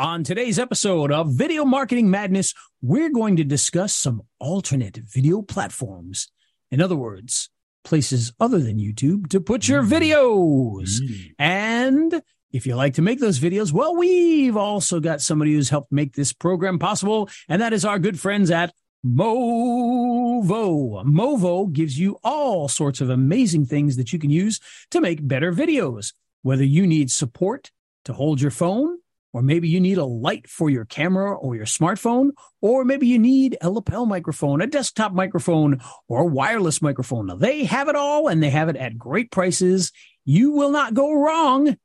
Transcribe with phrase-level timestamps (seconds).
[0.00, 6.26] On today's episode of Video Marketing Madness, we're going to discuss some alternate video platforms.
[6.70, 7.50] In other words,
[7.84, 9.90] places other than YouTube to put your mm.
[9.90, 11.02] videos.
[11.02, 11.34] Mm.
[11.38, 15.92] And if you like to make those videos, well, we've also got somebody who's helped
[15.92, 18.72] make this program possible, and that is our good friends at
[19.04, 21.04] Movo.
[21.04, 24.60] Movo gives you all sorts of amazing things that you can use
[24.92, 26.14] to make better videos.
[26.40, 27.70] Whether you need support
[28.06, 28.99] to hold your phone,
[29.32, 32.30] or maybe you need a light for your camera or your smartphone,
[32.60, 37.26] or maybe you need a lapel microphone, a desktop microphone, or a wireless microphone.
[37.26, 39.92] Now, they have it all and they have it at great prices.
[40.24, 41.76] You will not go wrong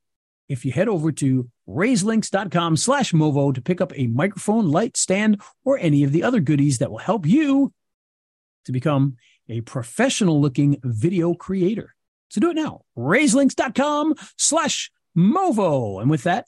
[0.48, 5.41] if you head over to rayslinks.com slash movo to pick up a microphone, light, stand,
[5.63, 7.73] or any of the other goodies that will help you
[8.66, 9.18] to become
[9.49, 11.96] a professional looking video creator.
[12.30, 12.82] So do it now.
[12.98, 16.02] rayslinks.com slash movo.
[16.02, 16.48] And with that,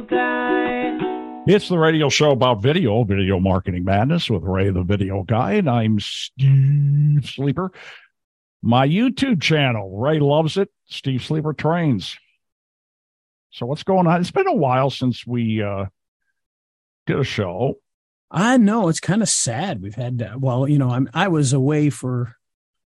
[1.47, 5.67] It's the radio show about video, Video Marketing Madness with Ray the Video Guy, and
[5.67, 7.71] I'm Steve Sleeper.
[8.61, 10.69] My YouTube channel, Ray loves it.
[10.85, 12.15] Steve Sleeper trains.
[13.49, 14.21] So what's going on?
[14.21, 15.85] It's been a while since we uh,
[17.07, 17.79] did a show.
[18.29, 19.81] I know it's kind of sad.
[19.81, 22.37] We've had, uh, well, you know, I'm, I was away for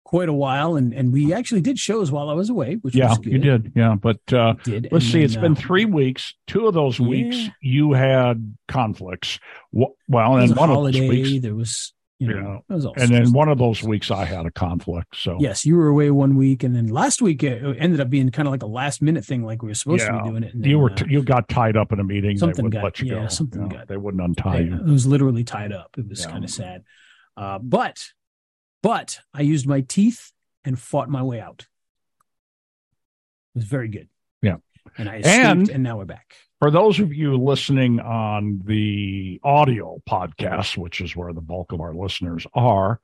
[0.04, 3.14] quite a while and, and we actually did shows while I was away, which yeah,
[3.22, 3.72] you did.
[3.74, 3.94] Yeah.
[3.94, 4.88] But uh, Did.
[4.92, 6.34] let's And see, then, it's been uh, three weeks.
[6.46, 7.48] Two of those weeks Yeah.
[7.62, 9.38] you had conflicts.
[9.72, 10.98] Well, and one holiday.
[10.98, 12.58] of those weeks, there was, you know, Yeah.
[12.68, 15.16] it was all and then one of those weeks I had a conflict.
[15.16, 18.30] So Yes, you were away one week, and then last week it ended up being
[18.30, 20.52] kind of like a last minute thing, like we were supposed to be doing it.
[20.54, 22.32] And you then, were uh, you got tied up in a meeting.
[22.34, 23.28] They something got- let you yeah, go.
[23.28, 24.74] something You know, got- They wouldn't untie it you.
[24.76, 25.96] It was literally tied up.
[25.96, 26.30] It was Yeah.
[26.30, 26.84] kind of sad,
[27.38, 28.04] uh, but
[28.84, 30.30] but I used my teeth
[30.64, 31.66] and fought my way out.
[33.54, 34.08] It was very good.
[34.42, 34.56] Yeah.
[34.98, 36.34] and I escaped, And- and, now we're back.
[36.60, 41.80] For those of you listening on the audio podcast, which is where the bulk of
[41.80, 43.00] our listeners are,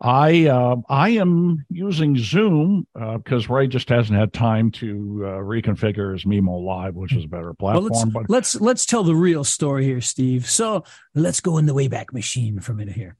[0.00, 6.12] I uh, I am using Zoom because Ray just hasn't had time to uh, reconfigure
[6.12, 7.90] his Mimo Live, which is a better Well, platform.
[7.90, 10.46] let's but let's let's tell the real story here, Steve.
[10.48, 13.16] So let's go in the Wayback Machine for a minute here.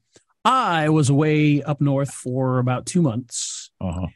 [0.47, 3.69] I was away up north for about two months.
[3.81, 4.07] uh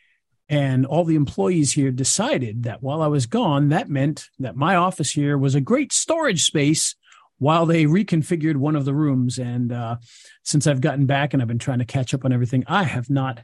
[0.48, 4.76] And all the employees here decided that while I was gone, that meant that my
[4.76, 6.96] office here was a great storage space
[7.38, 9.40] while they reconfigured one of the rooms.
[9.40, 9.98] And uh,
[10.44, 13.10] since I've gotten back and I've been trying to catch up on everything, I have
[13.10, 13.44] not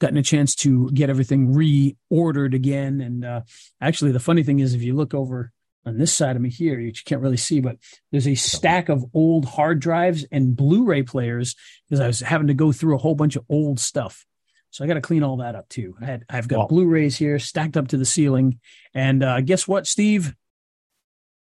[0.00, 3.00] gotten a chance to get everything reordered again.
[3.00, 3.40] And uh,
[3.80, 5.50] actually, the funny thing is, if you look over
[5.84, 7.76] on this side of me here, which you can't really see, but
[8.10, 11.56] there's a stack of old hard drives and Blu-ray players
[11.88, 14.24] because I was having to go through a whole bunch of old stuff.
[14.70, 15.96] So I got to clean all that up too.
[16.00, 18.60] I had, I've got Well- Blu-rays here stacked up to the ceiling,
[18.94, 20.34] and uh, guess what, Steve?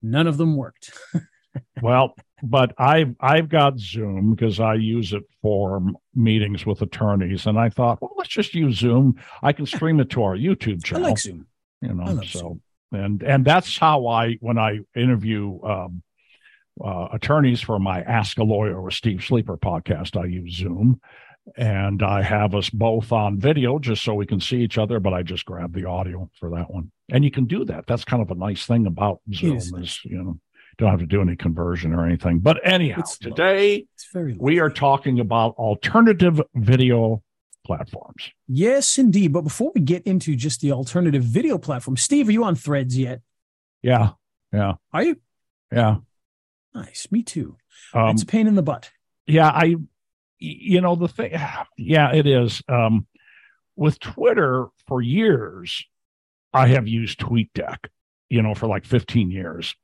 [0.02, 0.92] None of them worked.
[1.82, 5.80] well, but I've I've got Zoom because I use it for
[6.14, 9.20] meetings with attorneys, and I thought, well, let's just use Zoom.
[9.42, 11.06] I can stream it to our YouTube channel.
[11.06, 11.46] I like Zoom.
[11.80, 12.62] you I know so Zoom.
[12.92, 16.02] And and that's how i when i interview um,
[16.84, 21.00] uh, attorneys for my ask a lawyer with steve sleeper podcast i use zoom.
[21.56, 25.12] And i have us both on video just so we can see each other but
[25.12, 26.92] i just grab the audio for that one.
[27.10, 27.86] And you can do that.
[27.88, 30.38] That's kind of a nice thing about zoom is is, you know
[30.78, 32.38] don't have to do any conversion or anything.
[32.38, 33.86] But anyhow It's today
[34.38, 37.22] we are talking about alternative video
[37.64, 39.32] platforms Yes, indeed.
[39.32, 42.96] But before we get into just the alternative video platform, Steve, are you on Threads
[42.98, 43.20] yet?
[43.82, 44.10] yeah
[44.52, 45.16] yeah Are you?
[45.72, 45.96] yeah
[46.74, 47.06] Nice.
[47.10, 47.56] Me too.
[47.94, 48.90] um, it's a pain in the butt.
[49.26, 49.76] yeah I,
[50.38, 51.32] you know the thing
[51.78, 53.06] yeah it is um
[53.76, 55.84] with twitter for years
[56.52, 57.78] i have used tweetdeck
[58.28, 59.74] you know for like 15 years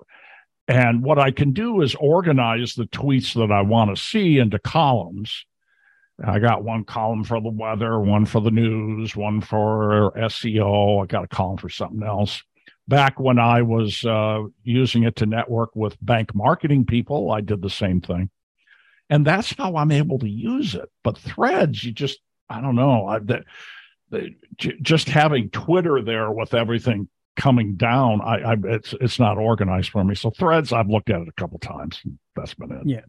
[0.67, 4.59] and what i can do is organize the tweets that i want to see into
[4.59, 5.45] columns
[6.25, 11.07] i got one column for the weather one for the news one for seo i
[11.07, 12.43] got a column for something else
[12.87, 17.63] back when i was uh, using it to network with bank marketing people i did
[17.63, 18.31] the same thing
[19.11, 20.91] and that's how I'm able to use it.
[21.03, 23.45] But threads, you just, I don't know, I, the,
[24.11, 28.21] the, just having Twitter there with everything coming down.
[28.21, 30.15] I, I it's it's not organized for me.
[30.15, 32.03] So threads, I've looked at it a couple times.
[32.35, 32.87] That's been it.
[32.87, 33.01] Yeah.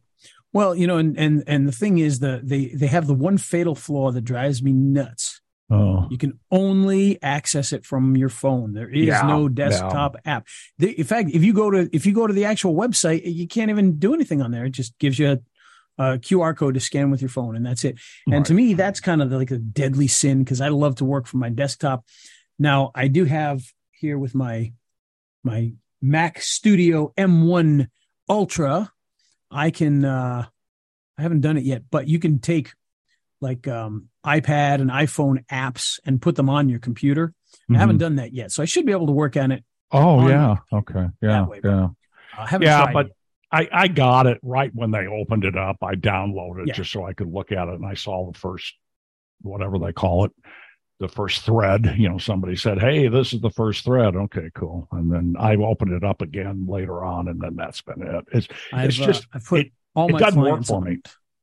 [0.51, 3.37] Well, you know, and and and the thing is that they they have the one
[3.37, 5.41] fatal flaw that drives me nuts.
[5.71, 8.73] Oh, You can only access it from your phone.
[8.73, 10.47] There is Yeah, no desktop app.
[10.79, 13.47] The, in fact, if you go to if you go to the actual website, you
[13.47, 14.65] can't even do anything on there.
[14.65, 15.37] It just gives you a,
[16.03, 17.99] a QR code to scan with your phone, and that's it.
[18.31, 21.27] And to me, that's kind of like a deadly sin because I love to work
[21.27, 22.03] from my desktop.
[22.57, 23.61] Now, I do have
[23.91, 24.73] here with my
[25.43, 27.87] my Mac Studio M1
[28.27, 28.91] Ultra.
[29.51, 30.45] I can uh
[31.17, 32.73] I haven't done it yet, but you can take
[33.41, 37.33] like um iPad and iPhone apps and put them on your computer.
[37.69, 37.99] I haven't Mhm.
[37.99, 39.63] done that yet, so I should be able to work on it.
[39.91, 40.55] Oh on yeah.
[40.73, 41.07] Okay.
[41.21, 41.47] Yeah.
[41.47, 41.87] way, but- yeah.
[42.45, 43.11] Haven't Yeah, but it
[43.51, 45.77] I, I got it right when they opened it up.
[45.81, 46.73] I downloaded it Yeah.
[46.75, 48.75] just so I could look at it, and I saw the first,
[49.41, 50.31] whatever they call it,
[50.99, 51.95] the first thread.
[51.97, 54.87] You know, somebody said, "Hey, this is the first thread." Okay, cool.
[54.91, 58.25] And then I opened it up again later on, and then that's been it.
[58.31, 58.47] It's.
[58.73, 60.97] I've, it's just- uh, put it- all it my doesn't work clients for on me.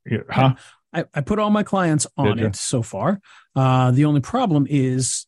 [0.04, 0.24] it.
[0.30, 0.54] huh?
[0.92, 3.20] I, I put all my clients on it so far.
[3.54, 5.26] Uh, the only problem is,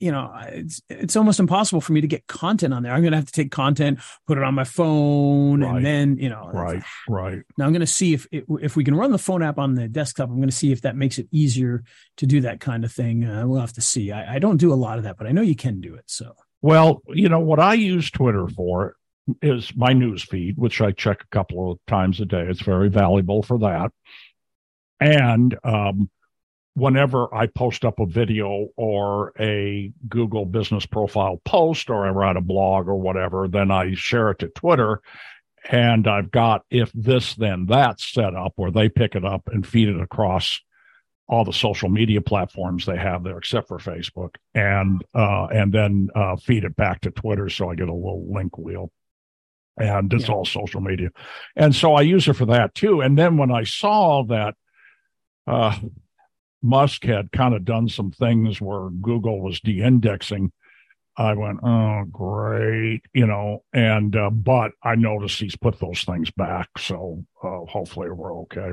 [0.00, 2.92] you know, it's it's almost impossible for me to get content on there.
[2.92, 5.76] I'm going to have to take content, put it on my phone, Right.
[5.76, 7.40] and then you know, Right, right.
[7.56, 9.88] Now I'm going to see if if we can run the phone app on the
[9.88, 10.28] desktop.
[10.28, 11.84] I'm going to see if that makes it easier
[12.18, 13.24] to do that kind of thing.
[13.24, 14.12] Uh, we'll have to see.
[14.12, 16.04] I, I don't do a lot of that, but I know you can do it.
[16.06, 18.96] So Well, you know what I use Twitter for
[19.40, 22.46] is my news feed, which I check a couple of times a day.
[22.48, 23.90] It's very valuable for that.
[25.00, 26.10] And um,
[26.74, 32.36] whenever I post up a video or a Google business profile post, or I write
[32.36, 35.00] a blog or whatever, then I share it to Twitter.
[35.70, 39.66] And I've got if this, then that set up where they pick it up and
[39.66, 40.60] feed it across
[41.26, 46.10] all the social media platforms they have there, except for Facebook, and uh, and then
[46.14, 48.92] uh, feed it back to Twitter, so I get a little link wheel,
[49.78, 50.34] and it's Yeah.
[50.34, 51.08] all social media,
[51.56, 53.00] and so I use it for that too.
[53.00, 54.54] And then when I saw that
[55.46, 55.78] uh,
[56.64, 60.50] Musk had kind of done some things where Google was de-indexing,
[61.16, 66.30] I went, oh great, you know, and uh, but I noticed he's put those things
[66.30, 68.72] back, so uh, hopefully we're okay.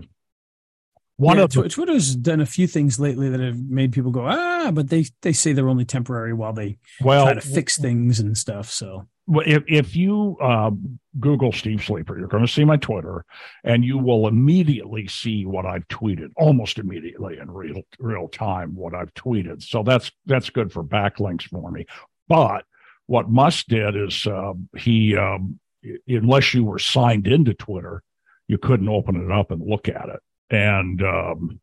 [1.18, 4.26] One Yeah, of the Twitter's done a few things lately that have made people go
[4.26, 8.20] ah, but they they say they're only temporary while they well, try to fix things
[8.20, 8.72] and stuff.
[8.72, 9.08] So
[9.46, 10.72] if if you uh,
[11.20, 13.26] Google Steve Sleeper, you're going to see my Twitter,
[13.64, 18.94] and you will immediately see what I've tweeted, almost immediately in real real time what
[18.94, 19.64] I've tweeted.
[19.64, 21.86] So that's that's good for backlinks for me.
[22.28, 22.66] But
[23.08, 25.60] what Musk did is uh, he, um,
[26.08, 28.04] unless you were signed into Twitter,
[28.48, 30.20] you couldn't open it up and look at it.
[30.50, 31.60] And um,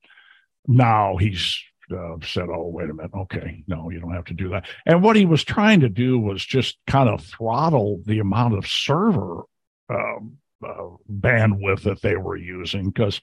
[0.66, 1.58] now he's
[1.92, 5.02] uh, said, "Oh, wait a minute, okay, no, you don't have to do that." And
[5.02, 9.42] what he was trying to do was just kind of throttle the amount of server
[9.90, 13.20] um, uh, bandwidth that they were using because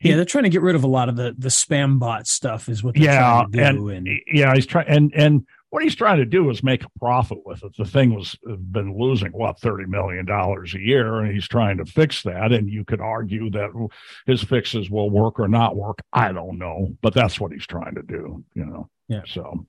[0.00, 2.68] yeah, they're trying to get rid of a lot of the the spam bot stuff.
[2.68, 3.88] Is what they're yeah, trying to do.
[3.88, 7.38] and, yeah, he's trying and and what he's trying to do is make a profit
[7.44, 7.76] with it.
[7.76, 11.78] The thing was uh, been losing what thirty million dollars a year, and he's trying
[11.78, 12.52] to fix that.
[12.52, 13.88] And you could argue that
[14.26, 15.98] his fixes will work or not work.
[16.12, 18.44] I don't know, but that's what he's trying to do.
[18.54, 18.90] You know.
[19.08, 19.22] Yeah.
[19.26, 19.66] So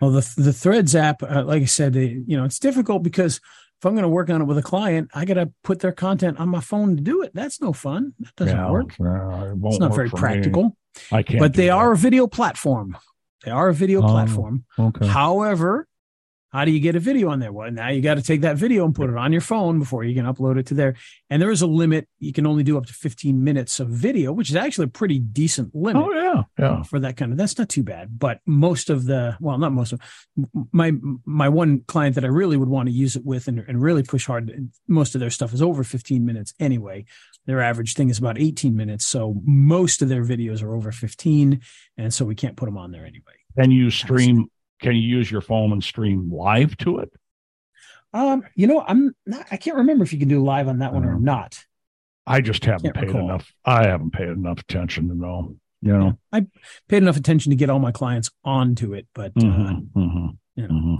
[0.00, 3.36] Well, the the Threads app, uh, like I said, it, you know, it's difficult because
[3.78, 5.92] if I'm going to work on it with a client, I got to put their
[5.92, 7.32] content on my phone to do it.
[7.34, 8.14] That's no fun.
[8.20, 8.94] That doesn't yeah, work.
[9.00, 9.04] uh,
[9.50, 10.20] it won't It's not work very for me.
[10.20, 10.76] practical.
[11.12, 11.40] I can't.
[11.40, 11.72] But they that.
[11.72, 12.96] are a video platform.
[13.44, 14.06] They are a video Oh.
[14.08, 14.64] platform.
[14.78, 15.06] okay.
[15.06, 15.86] However,
[16.52, 17.52] how do you get a video on there?
[17.52, 20.04] Well, now you got to take that video and put it on your phone before
[20.04, 20.94] you can upload it to there.
[21.28, 22.08] And there is a limit.
[22.18, 25.18] You can only do up to 15 minutes of video, which is actually a pretty
[25.18, 26.82] decent limit Oh yeah, yeah.
[26.84, 27.36] for that kind of.
[27.36, 28.18] That's not too bad.
[28.18, 30.00] But most of the, well, not most of
[30.72, 30.92] my
[31.26, 34.02] my one client that I really would want to use it with and, and really
[34.04, 34.70] push hard.
[34.88, 37.04] Most of their stuff is over 15 minutes anyway.
[37.46, 41.60] Their average thing is about 18 minutes, so most of their videos are over 15,
[41.96, 43.34] and so we can't put them on there anyway.
[43.58, 44.46] Can you stream?
[44.82, 47.10] Can you use your phone and stream live to it?
[48.12, 49.46] Um, you know, I'm not.
[49.50, 51.18] I can't remember if you can do live on that one or Oh.
[51.18, 51.64] not.
[52.26, 53.24] I just haven't paid recall.
[53.30, 53.52] enough.
[53.64, 55.56] I haven't paid enough attention to know.
[55.82, 56.18] You know.
[56.32, 56.46] I
[56.88, 60.68] paid enough attention to get all my clients onto it, but uh, Mhm, mhm, you
[60.68, 60.74] know.
[60.74, 60.96] mhm.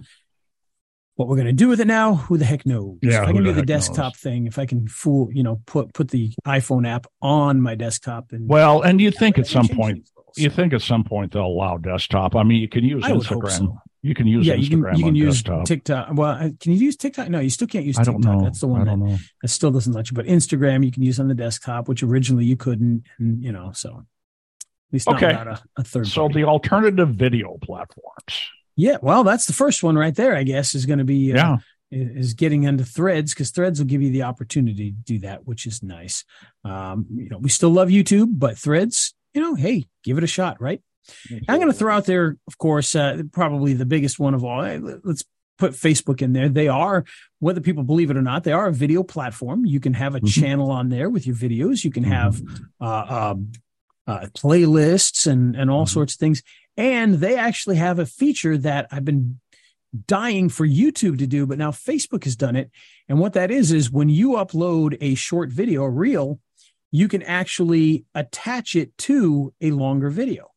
[1.17, 2.99] What we're going to do with it now, who the heck knows?
[3.03, 4.21] Yeah, if I can do the desktop knows?
[4.21, 8.33] thing, if I can fool, you know, put put the iPhone app on my desktop,
[8.33, 11.79] and Well, and you think at some point, you think at some point they'll allow
[11.79, 12.37] desktop.
[12.37, 13.51] I mean, you can use I Instagram.
[13.51, 13.79] so.
[14.03, 15.65] You can use yeah, you can you can use desktop.
[15.67, 16.09] TikTok.
[16.13, 17.29] Well, can you use TikTok?
[17.29, 18.23] No, you still can't use I TikTok.
[18.23, 18.45] don't know.
[18.45, 19.17] That's the I one that, don't know.
[19.43, 20.15] that still doesn't let you.
[20.15, 23.73] But Instagram, you can use on the desktop, which originally you couldn't, and you know,
[23.75, 25.29] so at least not Okay.
[25.29, 26.07] without a, a third.
[26.07, 26.35] So party.
[26.43, 28.51] the alternative video platforms.
[28.77, 30.37] Yeah, well, that's the first one right there.
[30.37, 31.57] I guess is going to be uh, Yeah.
[31.91, 35.67] is getting into threads because threads will give you the opportunity to do that, which
[35.67, 36.25] is nice.
[36.65, 40.29] Um, you know, we still love YouTube, but threads, you know, hey, give it a
[40.29, 40.83] shot, right?
[41.49, 44.61] I'm going to throw out there, of course, uh, probably the biggest one of all.
[44.63, 45.23] eh, Let's
[45.57, 46.49] put Facebook in there.
[46.49, 47.05] They are,
[47.39, 49.65] whether people believe it or not, they are a video platform.
[49.65, 50.29] You can have a Mhm.
[50.29, 51.85] channel on there with your videos.
[51.85, 52.43] You can have
[52.81, 53.53] uh, um,
[54.07, 55.91] uh, playlists and and all Mhm.
[55.91, 56.43] sorts of things.
[56.77, 59.41] And they actually have a feature that I've been
[60.07, 62.71] dying for YouTube to do, but now Facebook has done it.
[63.09, 66.39] And what that is is when you upload a short video, a reel,
[66.91, 70.51] you can actually attach it to a longer video.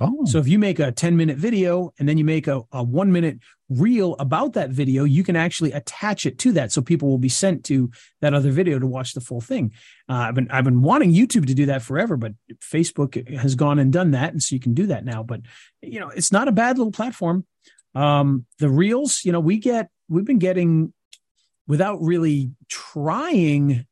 [0.00, 2.82] Oh, So if you make a 10 minute video and then you make a, a
[2.82, 6.70] one minute reel about that video, you can actually attach it to that.
[6.72, 7.90] So people will be sent to
[8.20, 9.72] that other video to watch the full thing.
[10.08, 13.78] Uh, I've been, I've been wanting YouTube to do that forever, but Facebook has gone
[13.78, 14.32] and done that.
[14.32, 15.40] And so you can do that now, but
[15.80, 17.46] you know, it's not a bad little platform.
[17.94, 20.92] Um, the reels, you know, we get, we've been getting
[21.66, 23.86] without really trying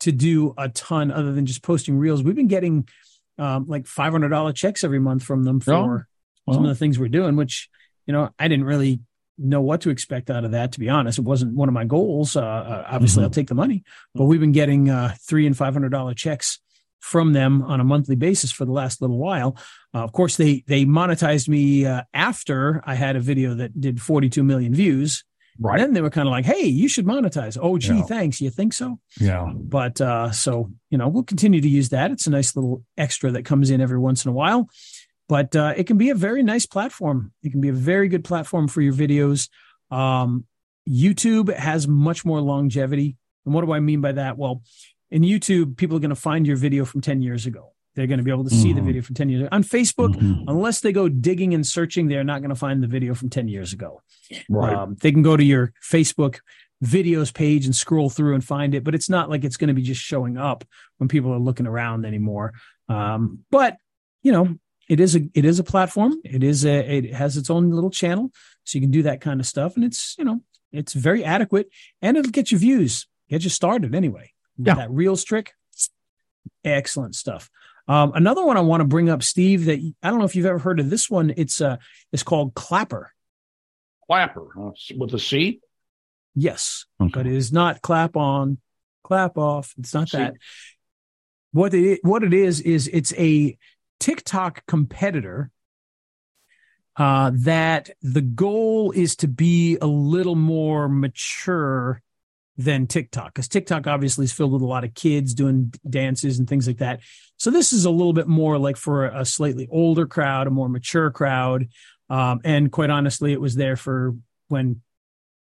[0.00, 2.22] to do a ton other than just posting reels.
[2.22, 2.86] We've been getting
[3.38, 6.08] um, like five hundred dollar checks every month from them for
[6.46, 7.70] Oh, some of the things we're doing, which
[8.06, 9.00] you know I didn't really
[9.38, 10.72] know what to expect out of that.
[10.72, 12.36] To be honest, it wasn't one of my goals.
[12.36, 13.24] Uh, Uh, obviously, Mhm.
[13.24, 16.60] I'll take the money, but we've been getting uh, three and five hundred dollar checks
[17.00, 19.56] from them on a monthly basis for the last little while.
[19.94, 24.00] Uh, of course, they they monetized me uh, after I had a video that did
[24.00, 25.24] forty two million views.
[25.60, 25.74] right.
[25.78, 28.02] And then they were kind of like, "Hey, you should monetize." Oh, gee, Yeah.
[28.02, 28.40] thanks.
[28.40, 28.98] You think so?
[29.20, 29.52] yeah.
[29.54, 32.10] But uh, so you know, we'll continue to use that.
[32.10, 34.68] It's a nice little extra that comes in every once in a while.
[35.28, 37.32] But uh, it can be a very nice platform.
[37.42, 39.48] It can be a very good platform for your videos.
[39.90, 40.44] Um,
[40.88, 43.16] YouTube has much more longevity.
[43.46, 44.36] And what do I mean by that?
[44.36, 44.62] Well,
[45.10, 47.72] in YouTube, people are going to find your video from 10 years ago.
[47.94, 48.86] They're going to be able to see the Mhm.
[48.86, 49.48] video from 10 years ago.
[49.52, 50.44] On Facebook, Mhm.
[50.48, 53.46] unless they go digging and searching, they're not going to find the video from 10
[53.48, 54.02] years ago.
[54.48, 54.74] Right.
[54.74, 56.40] Um, they can go to your Facebook
[56.84, 59.74] videos page and scroll through and find it, but it's not like it's going to
[59.74, 60.64] be just showing up
[60.98, 62.52] when people are looking around anymore.
[62.88, 63.76] Um, but
[64.22, 64.56] you know,
[64.88, 66.14] it is a it is a platform.
[66.24, 68.30] It is a it has its own little channel,
[68.64, 70.40] so you can do that kind of stuff, and it's you know
[70.72, 71.68] it's very adequate,
[72.02, 74.32] and it'll get you views, get you started anyway.
[74.56, 74.74] Yeah.
[74.74, 75.52] that reels trick,
[76.64, 77.50] excellent stuff.
[77.86, 79.66] Um, another one I want to bring up, Steve.
[79.66, 81.32] That I don't know if you've ever heard of this one.
[81.36, 81.76] It's uh,
[82.12, 83.12] it's called Clapper.
[84.06, 85.60] Clapper uh, with a C.
[86.34, 87.10] Yes, Okay.
[87.14, 88.58] but it is not clap on,
[89.04, 89.72] clap off.
[89.78, 90.18] It's not See.
[90.18, 90.34] that.
[91.52, 93.56] What it what it is is it's a
[94.00, 95.50] TikTok competitor
[96.96, 102.00] uh, that the goal is to be a little more mature
[102.56, 106.48] than TikTok because TikTok obviously is filled with a lot of kids doing dances and
[106.48, 107.00] things like that.
[107.36, 110.68] So this is a little bit more like for a slightly older crowd, a more
[110.68, 111.68] mature crowd.
[112.08, 114.14] Um, and quite honestly, it was there for
[114.48, 114.82] when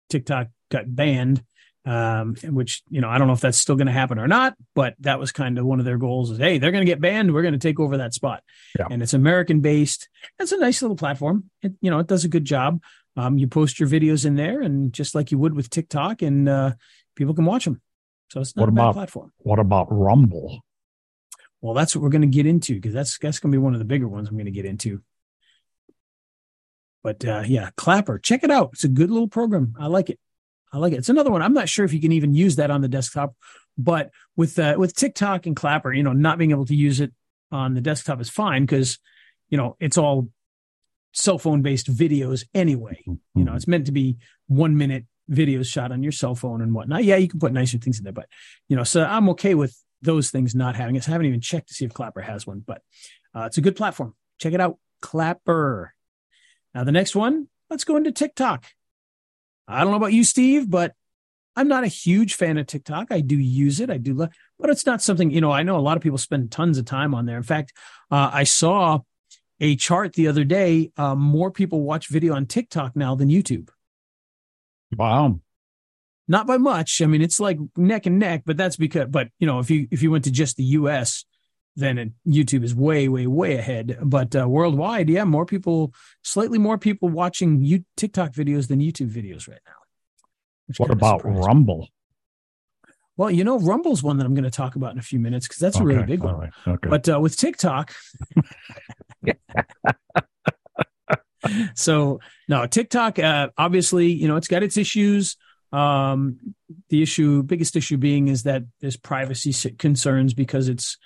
[0.09, 1.43] TikTok got banned,
[1.85, 4.55] um, which, you know, I don't know if that's still going to happen or not,
[4.73, 6.99] but that was kind of one of their goals is, hey, they're going to get
[6.99, 7.33] banned.
[7.33, 8.43] We're going to take over that spot.
[8.77, 8.87] Yeah.
[8.89, 10.09] And it's American based.
[10.39, 11.49] It's a nice little platform.
[11.61, 12.81] It, you know, it does a good job.
[13.15, 16.49] Um, you post your videos in there and just like you would with TikTok and,
[16.49, 16.73] uh,
[17.15, 17.81] people can watch them.
[18.31, 19.31] So it's not What a bad about- platform.
[19.37, 20.61] What about Rumble?
[21.61, 23.73] Well, that's what we're going to get into because that's that's going to be one
[23.73, 25.01] of the bigger ones I'm going to get into.
[27.03, 28.71] But uh, yeah, Clapper, check it out.
[28.73, 29.75] It's a good little program.
[29.79, 30.19] I like it.
[30.75, 30.97] I like it.
[30.97, 31.41] It's another one.
[31.41, 33.33] I'm not sure if you can even use that on the desktop,
[33.77, 37.13] but with uh, with TikTok and Clapper, you know, not being able to use it
[37.49, 38.99] on the desktop is fine because
[39.47, 40.27] you know it's all
[41.13, 43.01] cell phone based videos anyway.
[43.05, 44.17] You know, it's meant to be
[44.47, 47.05] one minute videos shot on your cell phone and whatnot.
[47.05, 48.27] Yeah, you can put nicer things in there, but
[48.67, 51.07] you know, so I'm okay with those things not having it.
[51.07, 52.81] I haven't even checked to see if Clapper has one, but
[53.33, 54.13] uh, it's a good platform.
[54.39, 55.93] Check it out, Clapper.
[56.73, 58.65] Now the next one, let's go into TikTok.
[59.67, 60.93] I don't know about you, Steve, but
[61.55, 63.07] I'm not a huge fan of TikTok.
[63.11, 64.29] I do use it, I do, love,
[64.59, 65.51] but it's not something you know.
[65.51, 67.37] I know a lot of people spend tons of time on there.
[67.37, 67.73] In fact,
[68.11, 68.99] uh, I saw
[69.59, 70.91] a chart the other day.
[70.97, 73.69] Uh, more people watch video on TikTok now than YouTube.
[74.95, 75.39] Wow.
[76.27, 77.01] not by much.
[77.01, 79.87] I mean, it's like neck and neck, but that's because, but you know, if you,
[79.91, 81.25] if you went to just the US,
[81.75, 83.97] then it, YouTube is way, way, way ahead.
[84.01, 89.11] But uh, worldwide, yeah, more people, slightly more people watching you TikTok videos than YouTube
[89.11, 89.73] videos right now.
[90.77, 91.21] What about.
[91.23, 91.89] Rumble?
[93.17, 95.47] Well, you know, Rumble's one that I'm going to talk about in a few minutes
[95.47, 96.35] because that's a really big one.
[96.35, 96.89] right, Okay.
[96.89, 97.93] But uh, with TikTok,
[101.75, 105.37] so no, TikTok, uh, obviously, you know, it's got its issues.
[105.71, 106.55] Um,
[106.89, 110.97] the issue, biggest issue being is that there's privacy concerns because it's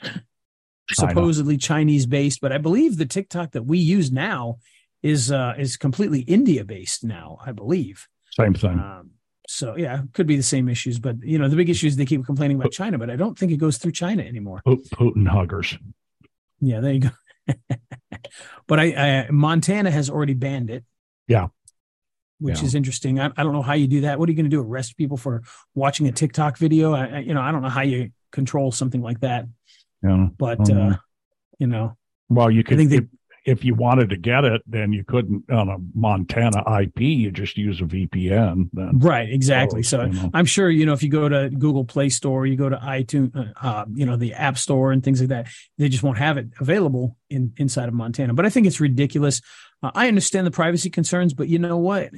[0.95, 1.09] China.
[1.11, 2.41] supposedly Chinese based.
[2.41, 4.57] But I believe the TikTok that we use now
[5.03, 8.07] is uh, is completely India based now, I believe.
[8.31, 8.79] Same thing.
[8.79, 9.11] Um,
[9.47, 12.05] so yeah, could be the same issues, but you know the big issue is they
[12.05, 14.61] keep complaining about China, but I don't think it goes through China anymore.
[14.67, 15.77] Putin huggers.
[16.61, 17.09] Yeah, there you go.
[18.67, 18.85] but I,
[19.25, 20.83] I, Montana has already banned it.
[21.27, 21.47] Yeah,
[22.39, 22.65] which Yeah.
[22.65, 23.19] is interesting.
[23.19, 24.19] I, I don't know how you do that.
[24.19, 24.61] What are you going to do?
[24.61, 25.41] Arrest people for
[25.73, 26.93] watching a TikTok video?
[26.93, 29.45] I, I, you know, I don't know how you control something like that.
[30.03, 30.27] Yeah.
[30.37, 30.93] But Mhm.
[30.93, 30.97] uh,
[31.59, 31.97] you know,
[32.29, 33.05] Well, you could think they if,
[33.45, 37.01] if you wanted to get it, then you couldn't on a Montana IP.
[37.01, 38.69] You just use a VPN.
[38.73, 39.79] Then right, exactly.
[39.79, 40.29] Oh, So you know.
[40.33, 43.35] I'm sure you know if you go to Google Play Store, you go to iTunes,
[43.35, 46.37] uh, uh, you know, the App Store and things like that, they just won't have
[46.37, 48.33] it available in inside of Montana.
[48.33, 49.41] But I think it's ridiculous.
[49.81, 52.11] Uh, I understand the privacy concerns, but you know what?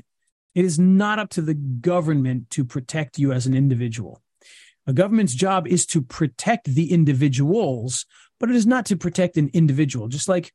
[0.53, 4.21] It is not up to the government to protect you as an individual.
[4.87, 8.05] A government's job is to protect the individuals,
[8.39, 10.07] but it is not to protect an individual.
[10.07, 10.53] Just like,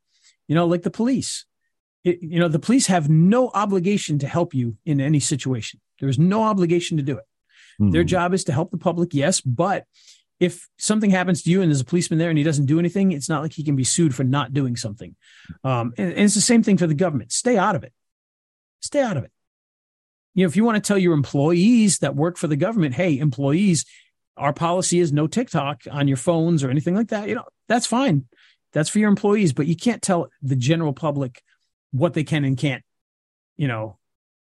[0.49, 1.45] you know, like the police.
[2.05, 5.81] It, you know, the police have no obligation to help you in any situation.
[6.01, 7.25] There is no obligation to do it.
[7.79, 8.09] Their Hmm.
[8.09, 9.85] job is to help the public, yes, but
[10.41, 13.13] if something happens to you and there's a policeman there and he doesn't do anything,
[13.13, 15.15] it's not like he can be sued for not doing something.
[15.65, 17.33] Um, and, and it's the same thing for the government.
[17.33, 17.93] Stay out of it.
[18.81, 19.33] Stay out of it.
[20.35, 23.19] You know, if you want to tell your employees that work for the government, hey,
[23.19, 23.87] employees,
[24.37, 27.29] our policy is no TikTok on your phones or anything like that.
[27.29, 28.27] You know, that's fine.
[28.73, 31.43] That's for your employees, but you can't tell the general public
[31.93, 32.83] what they can and can't.
[33.57, 33.99] You know,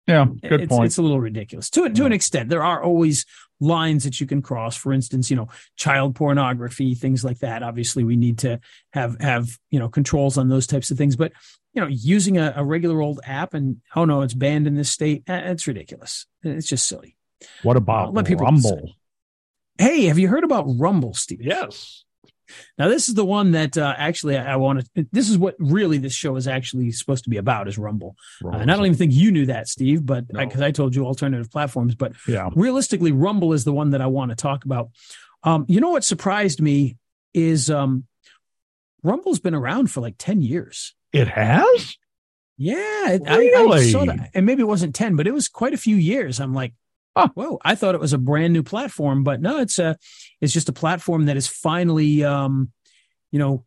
[0.07, 0.85] yeah, good it's, point.
[0.85, 2.49] It's a little ridiculous to to an extent.
[2.49, 3.25] There are always
[3.59, 4.75] lines that you can cross.
[4.77, 7.63] For instance, you know, child pornography, things like that.
[7.63, 8.59] Obviously, we need to
[8.93, 11.15] have have you know controls on those types of things.
[11.17, 11.33] But
[11.73, 14.91] you know, using a, a regular old app and oh no, it's banned in this
[14.91, 15.23] state.
[15.27, 16.27] eh, It's ridiculous.
[16.43, 17.17] It's just silly.
[17.63, 18.93] what about let people Rumble?
[19.77, 21.41] Hey, have you heard about Rumble, Steve?
[21.41, 22.03] Yes.
[22.77, 25.07] Now, this is the one that uh, actually I, I want to.
[25.11, 28.15] This is what really this show is actually supposed to be about is Rumble.
[28.43, 30.45] Uh, and I don't even think you knew that, Steve, but No.
[30.45, 32.49] because I told you alternative platforms, but Yeah.
[32.55, 34.89] realistically, Rumble is the one that I want to talk about.
[35.43, 36.97] Um, you know what surprised me
[37.33, 38.05] is um,
[39.01, 40.93] Rumble's been around for like 10 years.
[41.11, 41.97] It has.
[42.57, 44.29] Yeah, it- I, I saw that.
[44.35, 46.39] And maybe it wasn't 10, but it was quite a few years.
[46.39, 46.73] I'm like,
[47.15, 47.29] Huh.
[47.35, 49.97] whoa, I thought it was a brand new platform, but no, it's a,
[50.41, 52.71] it's just a platform that is finally, um,
[53.31, 53.65] you know,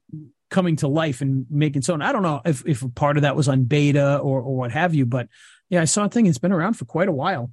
[0.51, 1.95] coming to life and making so.
[1.95, 4.57] And I don't know if, if a part of that was on beta or, or
[4.57, 5.29] what have you, but
[5.69, 6.27] yeah, I saw a thing.
[6.27, 7.51] It's been around for quite a while.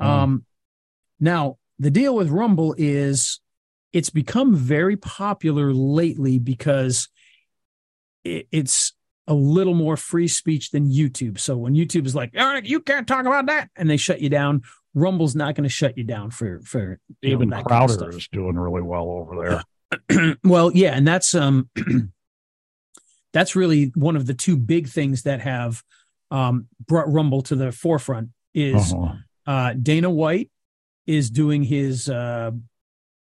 [0.00, 0.06] Mm.
[0.06, 0.44] Um,
[1.20, 3.40] now the deal with Rumble is
[3.92, 7.08] it's become very popular lately because
[8.24, 8.92] it, it's
[9.26, 11.38] a little more free speech than YouTube.
[11.38, 14.28] So when YouTube is like, Eric, you can't talk about that, and they shut you
[14.28, 14.62] down,
[14.94, 17.98] Rumble's not going to shut you down for for you know, Even that kind of
[17.98, 19.62] Crowder is doing really well over
[20.10, 20.36] there.
[20.44, 21.68] well, yeah, and that's um
[23.32, 25.82] that's really one of the two big things that have
[26.30, 29.14] um brought Rumble to the forefront is Uh-huh.
[29.46, 30.50] uh Dana White
[31.06, 32.50] is doing his uh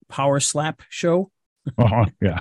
[0.09, 1.31] power slap show.
[1.77, 2.05] Uh-huh.
[2.21, 2.39] Yeah.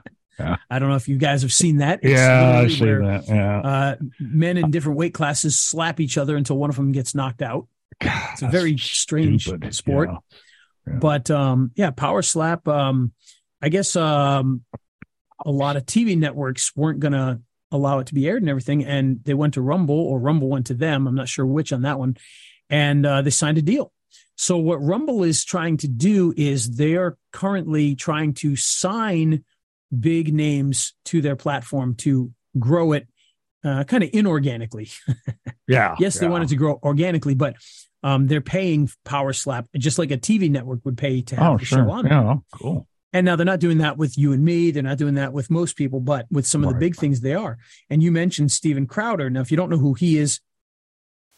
[0.71, 2.01] I don't know if you guys have seen that.
[2.03, 3.29] It's Yeah, I literally see where, that.
[3.29, 3.61] Yeah.
[3.61, 7.43] Uh, men in different weight classes slap each other until one of them gets knocked
[7.43, 7.69] out.
[8.01, 10.09] God, It's a very strange stupid, sport.
[10.11, 10.19] yeah.
[10.87, 10.99] Yeah.
[10.99, 12.67] But um, yeah, power slap.
[12.67, 13.13] Um,
[13.61, 14.63] I guess um,
[15.45, 18.85] a lot of TV networks weren't going to allow it to be aired and everything,
[18.85, 21.07] and they went to Rumble or Rumble went to them.
[21.07, 22.17] I'm not sure which on that one,
[22.69, 23.93] and uh, they signed a deal.
[24.37, 29.45] So what Rumble is trying to do is they are currently trying to sign
[29.97, 33.07] big names to their platform to grow it
[33.65, 34.97] uh, kind of inorganically.
[35.69, 35.95] Yeah.
[36.01, 36.33] Yes, they yeah.
[36.33, 37.55] wanted to grow organically, but
[38.03, 41.59] um, they're paying Power Slap just like a TV network would pay to have Oh,
[41.59, 41.79] the sure.
[41.85, 42.07] show on.
[42.07, 42.37] Yeah.
[42.53, 42.87] Cool.
[43.13, 44.71] And now they're not doing that with you and me.
[44.71, 47.35] They're not doing that with most people, but with some of the big things they
[47.35, 47.59] are.
[47.91, 49.29] And you mentioned Steven Crowder.
[49.31, 50.41] Now, if you don't know who he is,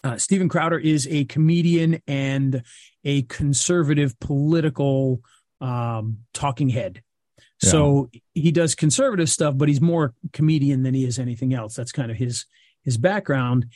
[0.04, 2.62] uh, Steven Crowder is a comedian and
[3.04, 5.20] a conservative political
[5.60, 7.02] um, talking head.
[7.62, 7.70] Yeah.
[7.70, 11.74] So he does conservative stuff, but he's more comedian than he is anything else.
[11.74, 12.46] That's kind of his
[12.82, 13.66] his background.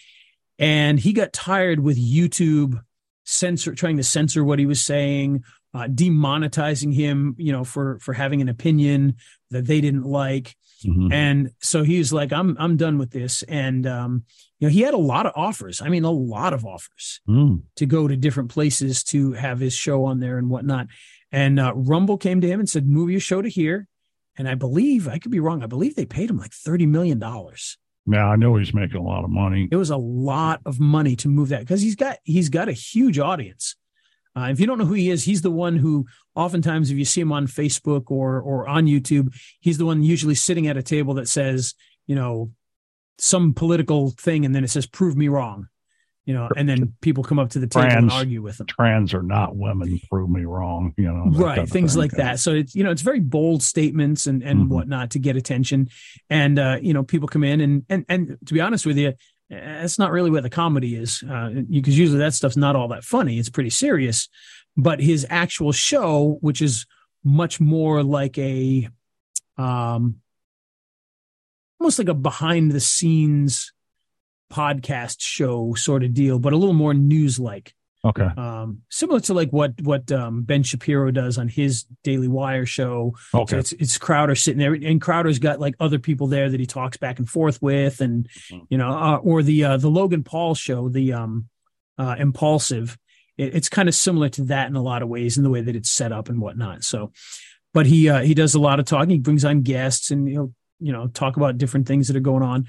[0.58, 2.80] And he got tired with YouTube
[3.24, 8.12] censor trying to censor what he was saying, uh, demonetizing him, you know, for for
[8.14, 9.14] having an opinion
[9.50, 10.56] that they didn't like.
[10.84, 11.12] Mhm.
[11.12, 13.42] And so he was like, I'm I'm done with this.
[13.44, 14.24] And um,
[14.58, 15.80] you know, he had a lot of offers.
[15.80, 17.62] I mean, a lot of offers Mm.
[17.76, 20.88] to go to different places to have his show on there and whatnot.
[21.30, 23.86] And uh, Rumble came to him and said, "Move your show to here."
[24.36, 25.62] And I believe I could be wrong.
[25.62, 27.76] I believe they paid him like thirty million dollars.
[28.10, 29.68] Yeah, I know he's making a lot of money.
[29.70, 32.72] It was a lot of money to move that because he's got he's got a
[32.72, 33.76] huge audience.
[34.34, 37.04] Uh, if you don't know who he is, he's the one who oftentimes, if you
[37.04, 40.82] see him on Facebook or or on YouTube, he's the one usually sitting at a
[40.82, 41.74] table that says,
[42.06, 42.52] you know,
[43.18, 45.66] some political thing, and then it says "prove me wrong,"
[46.28, 48.66] you know, and then people come up to the table and Trans- argue with them.
[48.66, 49.98] Trans are not women.
[50.10, 50.92] Prove me wrong.
[50.98, 52.00] You know, right things thing.
[52.02, 54.68] like that so it's you know it's very bold statements and and Mhm.
[54.68, 55.88] whatnot to get attention
[56.28, 59.14] and uh you know people come in and and and to be honest with you
[59.48, 63.04] that's not really where the comedy is uh because usually that stuff's not all that
[63.04, 64.28] funny it's pretty serious
[64.76, 66.84] but his actual show which is
[67.24, 68.86] much more like a
[69.56, 70.16] um
[71.80, 73.72] almost like a behind the scenes
[74.50, 78.28] podcast show sort of deal but a little more news like Okay.
[78.36, 83.14] um, similar to like what what um, Ben Shapiro does on his Daily Wire show.
[83.32, 83.58] So Okay.
[83.58, 86.96] it's it's Crowder sitting there, and Crowder's got like other people there that he talks
[86.96, 88.66] back and forth with, and Mhm.
[88.70, 91.48] you know, uh, or the uh, the Logan Paul show, the um,
[91.98, 92.96] uh, Impaulsive.
[93.36, 95.60] It, it's kind of similar to that in a lot of ways in the way
[95.60, 96.84] that it's set up and whatnot.
[96.84, 97.10] So,
[97.74, 99.10] but he uh, he does a lot of talking.
[99.10, 102.44] He brings on guests, and he'll you know talk about different things that are going
[102.44, 102.68] on.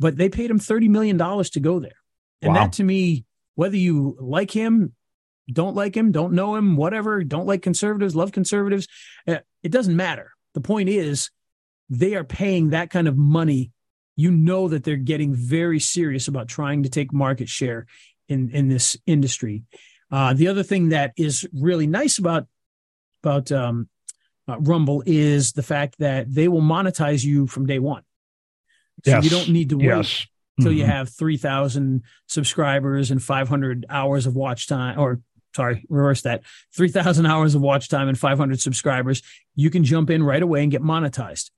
[0.00, 2.00] But they paid him thirty million dollars to go there,
[2.42, 2.64] and Wow.
[2.64, 4.94] that to me whether you like him,
[5.52, 8.88] don't like him, don't know him, whatever, don't like conservatives, love conservatives,
[9.28, 10.32] uh, it doesn't matter.
[10.54, 11.30] The point is,
[11.90, 13.72] they are paying that kind of money.
[14.16, 17.86] You know that they're getting very serious about trying to take market share
[18.28, 19.64] in in this industry.
[20.10, 22.46] Uh, the other thing that is really nice about
[23.22, 23.88] about um,
[24.48, 28.02] uh, Rumble is the fact that they will monetize you from day one.
[29.04, 29.24] So yes.
[29.24, 30.26] you don't need to wait Yes.
[30.58, 30.88] until you Mhm.
[30.88, 35.20] have 3,000 subscribers and 500 hours of watch time, or
[35.56, 36.42] sorry, reverse that
[36.76, 39.22] 3,000 hours of watch time and 500 subscribers.
[39.54, 41.50] You can jump in right away and get monetized.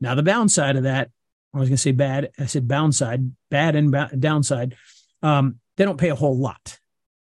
[0.00, 1.10] Now, the downside of that,
[1.52, 4.76] I was going to say bad, I said downside, bad and ba- downside.
[5.22, 6.78] Um, they don't pay a whole lot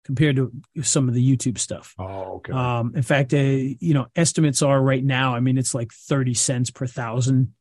[0.06, 0.51] compared to
[0.82, 1.93] some of the YouTube stuff.
[1.99, 2.51] Oh, okay.
[2.53, 5.36] Um, in fact, uh, you know, estimates are right now.
[5.36, 7.53] I mean, it's like thirty cents per thousand,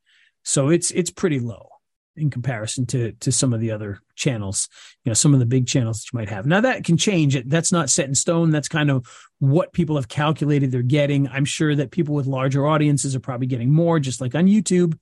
[0.44, 1.68] so it's it's pretty low
[2.16, 4.68] in comparison to to some of the other channels.
[5.04, 6.46] You know, some of the big channels that you might have.
[6.46, 7.36] Now that can change.
[7.36, 8.50] It that's not set in stone.
[8.50, 9.06] That's kind of
[9.38, 11.28] what people have calculated they're getting.
[11.28, 14.98] I'm sure that people with larger audiences are probably getting more, just like on YouTube.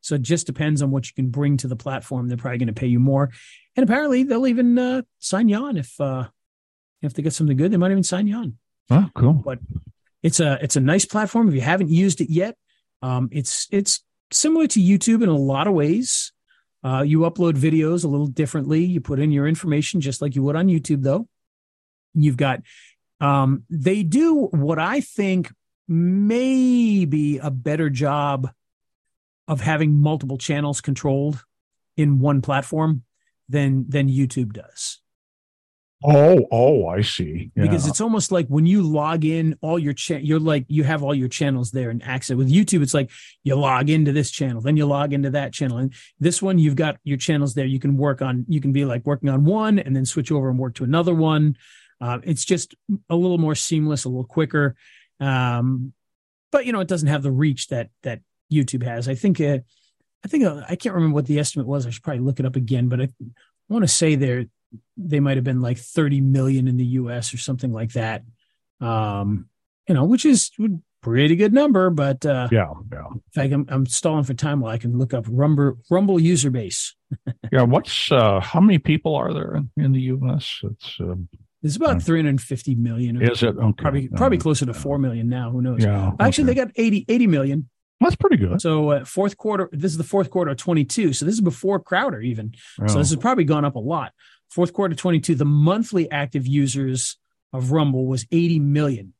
[0.00, 2.28] So it just depends on what you can bring to the platform.
[2.28, 3.30] They're probably going to pay you more,
[3.74, 6.28] and apparently they'll even uh, sign you on if uh,
[7.02, 7.72] if they get something good.
[7.72, 8.58] They might even sign you on
[8.90, 9.34] oh, cool.
[9.34, 9.58] but
[10.22, 12.56] it's a it's a nice platform if you haven't used it yet
[13.02, 16.32] um, it's it's similar to youtube in a lot of ways
[16.86, 18.84] uh, you upload videos a little differently.
[18.84, 21.28] You put in your information just like you would on youtube though.
[22.14, 22.60] You've got
[23.20, 25.52] um, they do what i think
[25.88, 28.50] may be a better job
[29.48, 31.44] of having multiple channels controlled
[31.96, 33.04] in one platform
[33.48, 35.00] than than youtube does
[36.04, 37.50] Oh, oh, I see.
[37.56, 37.62] Yeah.
[37.62, 41.02] because it's almost like when you log in all your cha- you're like you have
[41.02, 43.10] all your channels there and access with youtube it's like
[43.44, 46.76] you log into this channel then you log into that channel and this one you've
[46.76, 49.78] got your channels there you can work on you can be like working on one
[49.78, 51.56] and then switch over and work to another one
[52.02, 52.74] uh, it's just
[53.08, 54.76] a little more seamless a little quicker
[55.18, 55.94] um,
[56.52, 58.20] but you know it doesn't have the reach that that
[58.52, 59.58] youtube has i think uh,
[60.24, 62.44] i think uh, i can't remember what the estimate was i should probably look it
[62.46, 63.08] up again but i
[63.70, 64.44] want to say there
[64.96, 68.22] they might have been like 30 million in the US or something like that.
[68.80, 69.48] Um,
[69.88, 70.68] you know, which is a
[71.02, 74.72] pretty good number, but uh yeah, yeah, in fact I'm I'm stalling for time while
[74.72, 76.94] I can look up Rumble Rumble user base.
[77.52, 77.62] yeah.
[77.62, 80.60] What's uh, how many people are there in, in the U.S.?
[80.64, 81.14] It's uh,
[81.62, 81.98] It's about Hmm.
[82.00, 83.22] 350 million.
[83.22, 83.72] is it okay?
[83.82, 85.82] probably probably closer to 4 million now, who knows.
[85.84, 86.60] Yeah, Actually, okay.
[86.60, 87.70] they got 80 80 million.
[88.00, 88.60] that's pretty good.
[88.60, 91.12] So uh, fourth quarter this is the fourth quarter of 22.
[91.12, 92.52] So this is before Crowder even.
[92.80, 92.88] Yeah.
[92.88, 94.12] So this has probably gone up a lot.
[94.50, 97.18] Fourth quarter 22, the monthly active users
[97.52, 99.12] of Rumble was 80 million.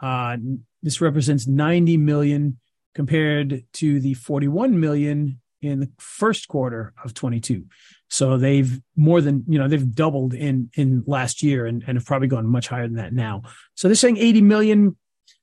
[0.00, 0.36] Uh,
[0.82, 2.58] this represents 90 million
[2.94, 7.64] compared to the 41 million in the first quarter of 22.
[8.08, 12.06] So they've more than, you know, they've doubled in, in last year and, and have
[12.06, 13.42] probably gone much higher than that now.
[13.74, 14.96] So they're saying 80 million.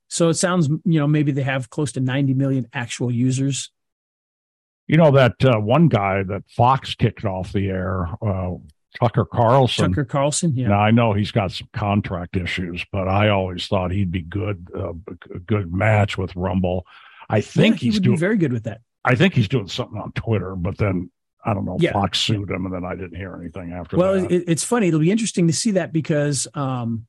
[0.08, 3.70] So it sounds, you know, maybe they have close to 90 million actual users.
[4.86, 8.54] You know that uh, one guy that Fox kicked off the air, uh,
[9.00, 9.90] Tucker Carlson.
[9.90, 10.52] Tucker Carlson.
[10.56, 10.68] Yeah.
[10.68, 14.68] Now I know he's got some contract issues, but I always thought he'd be good,
[14.76, 14.92] uh,
[15.34, 16.86] a good match with Rumble.
[17.30, 18.18] I think Yeah, he he's would doing.
[18.18, 18.80] very good with that.
[19.04, 21.10] I think he's doing something on Twitter, but then
[21.44, 21.76] I don't know.
[21.80, 21.92] Yeah.
[21.92, 24.30] Fox sued him, and then I didn't hear anything after Well, that.
[24.30, 24.88] it, it's funny.
[24.88, 27.06] It'll be interesting to see that because um,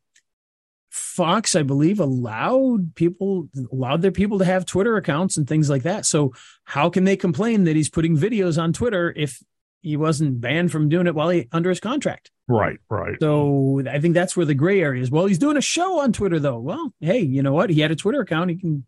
[0.89, 5.83] Fox, I believe, allowed people allowed their people to have Twitter accounts and things like
[5.83, 6.05] that.
[6.05, 6.33] So
[6.65, 9.39] how can they complain that he's putting videos on Twitter if
[9.83, 12.31] he wasn't banned from doing it while he under his contract?
[12.47, 13.15] right, right.
[13.21, 15.11] So I think that's where the gray area is.
[15.11, 16.59] Well, he's doing a show on Twitter though.
[16.59, 17.69] Well, hey, you know what?
[17.69, 18.49] He had a Twitter account.
[18.49, 18.85] He can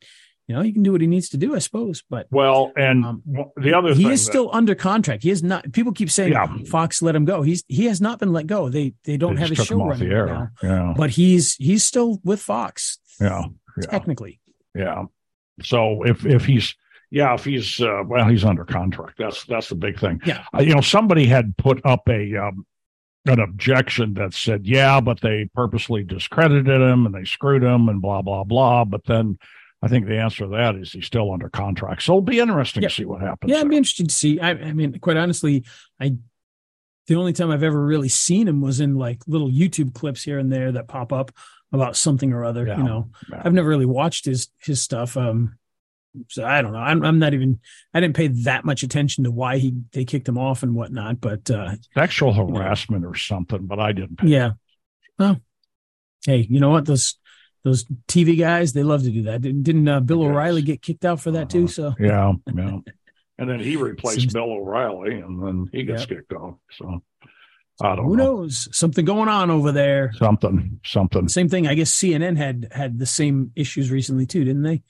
[0.48, 2.04] you know, he can do what he needs to do, I suppose.
[2.08, 3.24] But Well, and Um,
[3.58, 5.24] the other he thing is that- still under contract.
[5.24, 5.72] He is not.
[5.72, 6.46] People keep saying Yeah.
[6.70, 7.42] Fox let him go.
[7.42, 8.70] He's he has not been let go.
[8.70, 10.26] They they don't they have his show running air.
[10.28, 10.50] now.
[10.62, 13.46] Yeah, But he's he's still with Fox yeah,
[13.82, 14.40] yeah, technically.
[14.76, 15.06] yeah.
[15.64, 16.76] So if if he's
[17.16, 19.18] yeah, if he's uh, well, he's under contract.
[19.18, 20.20] That's that's the big thing.
[20.26, 20.44] Yeah.
[20.54, 22.66] Uh, you know, somebody had put up a um,
[23.26, 28.02] an objection that said, yeah, but they purposely discredited him and they screwed him and
[28.02, 28.84] blah blah blah.
[28.84, 29.40] But then
[29.82, 32.04] I think the answer to that is he's still under contract.
[32.04, 32.90] So it'll be interesting Yeah.
[32.90, 33.50] to see what happens.
[33.50, 34.42] Yeah, I'd be interested to see.
[34.42, 35.64] I, I mean, quite honestly,
[36.02, 36.18] I
[37.08, 40.38] the only time I've ever really seen him was in like little YouTube clips here
[40.38, 41.32] and there that pop up
[41.72, 42.68] about something or other.
[42.68, 42.78] Yeah.
[42.78, 43.42] You know, Yeah.
[43.46, 45.16] I've never really watched his his stuff.
[45.16, 45.58] Um,
[46.30, 46.80] so I don't know.
[46.80, 47.60] I'm I'm not even.
[47.94, 51.22] I didn't pay that much attention to why he they kicked him off and whatnot.
[51.22, 54.18] But uh, Sexual harassment or something, but I didn't.
[54.18, 54.28] Pay.
[54.28, 54.52] yeah,
[55.20, 55.40] well,
[56.26, 57.16] hey, you know what those.
[57.64, 59.42] Those TV guys, they love to do that.
[59.42, 60.32] Didn't, didn't uh, Bill I guess.
[60.34, 61.64] O'Reilly get kicked out for that too?
[61.64, 61.68] Uh-huh.
[61.68, 62.78] So Yeah, yeah.
[63.40, 66.10] And then he replaced Seems- Bill O'Reilly, and then he gets Yep.
[66.10, 66.58] kicked off.
[66.78, 67.02] So
[67.82, 68.36] I don't who know.
[68.36, 68.70] knows?
[68.72, 70.12] Something going on over there.
[70.20, 71.28] Something, something.
[71.28, 71.66] Same thing.
[71.66, 74.84] I guess CNN had had the same issues recently too, didn't they?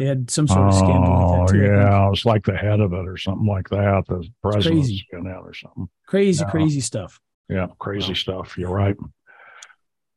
[0.00, 1.62] They had some sort of scandal Oh, like that too.
[1.62, 2.06] Yeah.
[2.06, 4.04] It was like the head of it or something like that.
[4.08, 5.06] The president's crazy.
[5.12, 5.88] in it or something.
[6.06, 6.50] Crazy, Yeah.
[6.50, 7.20] crazy stuff.
[7.48, 8.56] Yeah, crazy stuff.
[8.58, 8.96] You're right.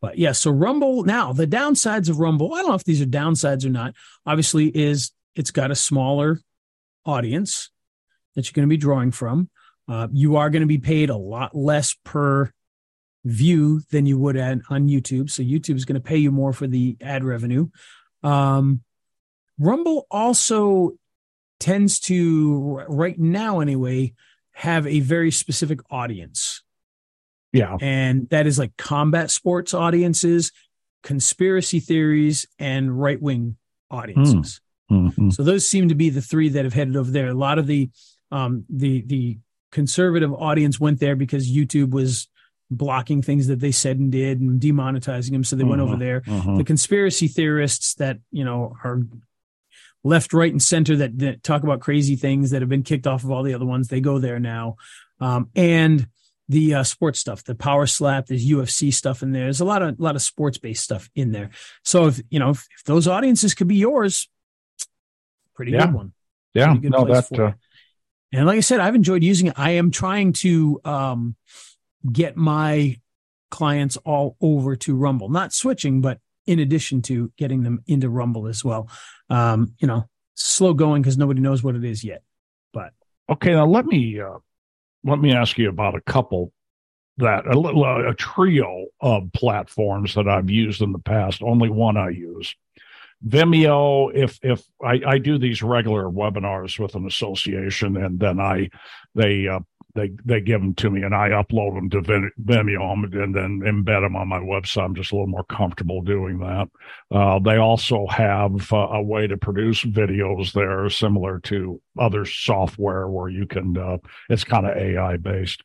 [0.02, 2.54] But yeah, so Rumble now the downsides of Rumble.
[2.54, 3.93] I don't know if these are downsides or not.
[4.26, 6.39] Obviously, is it's got a smaller
[7.06, 7.69] audience
[8.36, 9.50] that you're going to be drawing from.
[9.88, 12.52] Uh, you are going to be paid a lot less per
[13.26, 15.30] view than you would at, on YouTube.
[15.30, 17.69] So YouTube is going to pay you more for the ad revenue.
[18.24, 18.82] Um,
[19.63, 20.91] Rumble also
[21.60, 24.13] tends to, right now anyway,
[24.52, 26.62] have a very specific audience
[27.54, 27.78] Yeah.
[27.82, 30.52] and that is like combat sports audiences,
[31.02, 33.56] conspiracy theories, and right wing
[33.89, 34.60] audiences.
[34.91, 35.32] Mhm.
[35.34, 37.28] So those seem to be the three that have headed over there.
[37.30, 37.89] A lot of the
[38.32, 39.38] um, the the
[39.71, 42.28] conservative audience went there because YouTube was
[42.71, 45.99] blocking things that they said and did and demonetizing them, so they went over Mhm.
[45.99, 46.21] there.
[46.21, 46.58] Mhm.
[46.58, 49.02] The conspiracy theorists that you know are
[50.04, 53.24] left, right, and center that, that talk about crazy things that have been kicked off
[53.24, 54.76] of all the other ones, they go there now.
[55.20, 56.08] Um, and
[56.50, 59.46] the uh, sports stuff, the power slap, there's UFC stuff in there.
[59.46, 61.52] There's a lot of a lot of sports based stuff in there.
[61.84, 64.30] So if you know if, if those audiences could be yours,
[65.56, 65.86] pretty Yeah.
[65.86, 66.13] good one.
[66.54, 66.76] Yeah.
[66.76, 67.52] good No, place that, uh.
[68.34, 69.54] And like I said, I've enjoyed using it.
[69.58, 71.36] I am trying to um,
[72.12, 73.00] get my
[73.52, 78.48] clients all over to Rumble, not switching, but in addition to getting them into Rumble
[78.48, 78.90] as well.
[79.30, 82.24] Um, you know, slow going because nobody knows what it is yet.
[82.74, 82.94] But
[83.30, 84.40] okay, now let me uh,
[85.04, 86.52] let me ask you about a couple
[87.18, 91.42] that a little uh, a trio of platforms that I've used in the past.
[91.42, 92.56] Only one I use.
[93.26, 98.70] Vimeo, if if I, I do these regular webinars with an association, and then I
[99.16, 99.62] they uh,
[99.96, 104.02] they they give them to me, and I upload them to Vimeo, and then embed
[104.02, 104.84] them on my website.
[104.84, 106.70] I'm just a little more comfortable doing that.
[107.12, 113.08] Uh, they also have uh, a way to produce videos there, similar to other software
[113.08, 113.78] where you can.
[113.78, 113.98] Uh,
[114.30, 115.64] it's kind of AI based.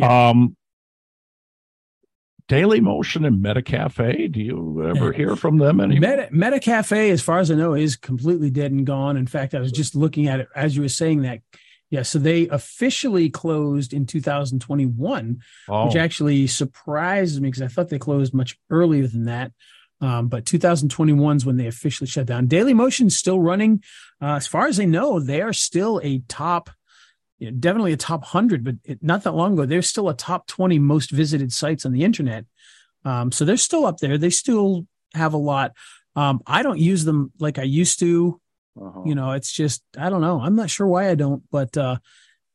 [0.00, 0.56] Um,
[2.50, 4.32] Daily Motion and MetaCafe.
[4.32, 6.10] Do you ever hear from them anymore?
[6.10, 9.16] Meta, Meta Cafe, as far as I know, is completely dead and gone.
[9.16, 11.40] In fact, I was just looking at it as you were saying that.
[11.90, 17.88] Yeah, so they officially closed in 2021, oh, which actually surprised me because I thought
[17.88, 19.52] they closed much earlier than that.
[20.00, 22.46] Um, but 2021 is when they officially shut down.
[22.46, 23.82] Daily Motion's still running.
[24.22, 26.70] Uh, as far as I know, they are still a top,
[27.38, 30.14] you know, definitely a top 100, but it, not that long ago, they're still a
[30.14, 32.46] top 20 most visited sites on the internet.
[33.04, 34.16] Um, so they're still up there.
[34.16, 35.72] They still have a lot.
[36.16, 38.39] Um, I don't use them like I used to.
[38.80, 39.02] Uh-huh.
[39.06, 40.40] You know, it's just, I don't know.
[40.40, 41.96] I'm not sure why I don't, but, uh,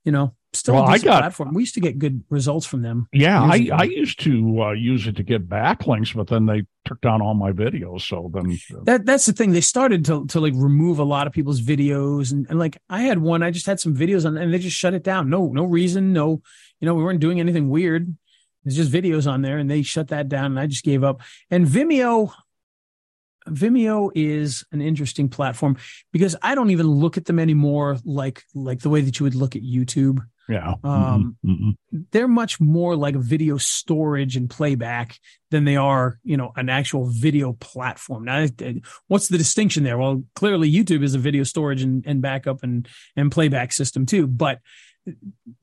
[0.03, 1.53] you know, still Well, a I decent got- platform.
[1.53, 3.07] We used to get good results from them.
[3.11, 3.75] Yeah, I, ago.
[3.75, 7.33] I used to uh, use it to get backlinks, but then they took down all
[7.33, 8.01] my videos.
[8.03, 11.33] So then, that that's the thing they started to to like remove a lot of
[11.33, 14.53] people's videos and, and like i had one i just had some videos on and
[14.53, 16.41] they just shut it down no no reason no
[16.79, 18.15] you know we weren't doing anything weird
[18.63, 21.21] there's just videos on there and they shut that down and i just gave up
[21.49, 22.31] and vimeo
[23.49, 25.77] vimeo is an interesting platform
[26.11, 29.35] because i don't even look at them anymore like like the way that you would
[29.35, 30.75] look at youtube yeah.
[30.83, 32.05] Um, Mhm, mhm.
[32.11, 35.17] they're much more like a video storage and playback
[35.49, 38.25] than they are, you know, an actual video platform.
[38.25, 38.45] Now,
[39.07, 39.97] what's the distinction there?
[39.97, 44.27] Well, clearly YouTube is a video storage and, and backup and, and playback system too,
[44.27, 44.59] but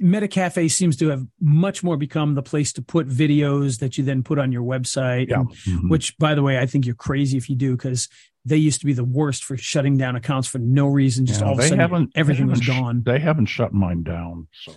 [0.00, 4.22] Metacafe seems to have much more become the place to put videos that you then
[4.22, 5.28] put on your website.
[5.28, 5.40] yeah.
[5.40, 5.90] and- mhm.
[5.90, 8.08] which by the way, I think you're crazy if you do, because
[8.44, 11.26] they used to be the worst for shutting down accounts for no reason.
[11.26, 13.02] Just Yeah, all of a they sudden, haven't everything was gone.
[13.04, 14.48] they haven't shut mine down.
[14.52, 14.72] So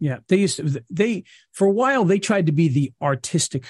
[0.00, 0.82] Yeah, they used to.
[0.90, 3.64] They for a while they tried to be the artistic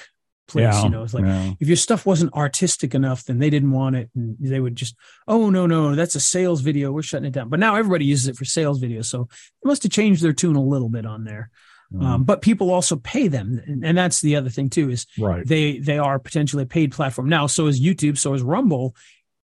[0.53, 0.63] place.
[0.75, 1.53] yeah, You know, it's like yeah.
[1.61, 4.95] if your stuff wasn't artistic enough, then they didn't want it, and they would just,
[5.27, 6.93] oh no, no, that's a sales video.
[6.93, 7.49] We're shutting it down.
[7.49, 9.29] But now everybody uses it for sales videos, so
[9.63, 11.51] they must have changed their tune a little bit on there.
[11.93, 12.07] Mm-hmm.
[12.07, 15.47] Um, but people also pay them, and, and that's the other thing too is right.
[15.47, 17.47] they they are potentially a paid platform now.
[17.47, 18.97] So is YouTube, so is Rumble,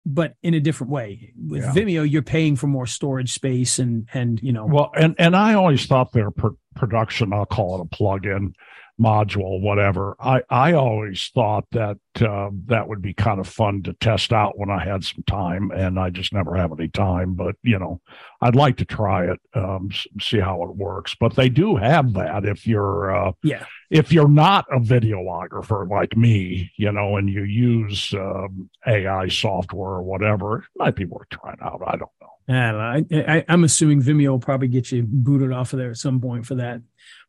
[0.06, 1.34] but in a different way.
[1.36, 1.74] With Yeah.
[1.74, 5.56] Vimeo, you're paying for more storage space, and and you know, Well, and and I
[5.56, 8.54] always thought their pr- production, I'll call it a plug-in
[9.00, 10.16] module, whatever.
[10.20, 14.58] I I always thought that uh, that would be kind of fun to test out
[14.58, 17.34] when I had some time, and I just never have any time.
[17.34, 18.02] But you know,
[18.42, 19.90] I'd like to try it, um,
[20.22, 21.16] see how it works.
[21.20, 26.16] But they do have that if you're uh, yeah, if you're not a videographer like
[26.16, 31.30] me, you know, and you use um, AI software or whatever, it might be worth
[31.30, 31.82] trying out.
[31.86, 32.30] I don't know.
[32.48, 33.04] I.
[33.12, 36.22] I, I, I'm assuming Vimeo will probably get you booted off of there at some
[36.22, 36.82] point for that.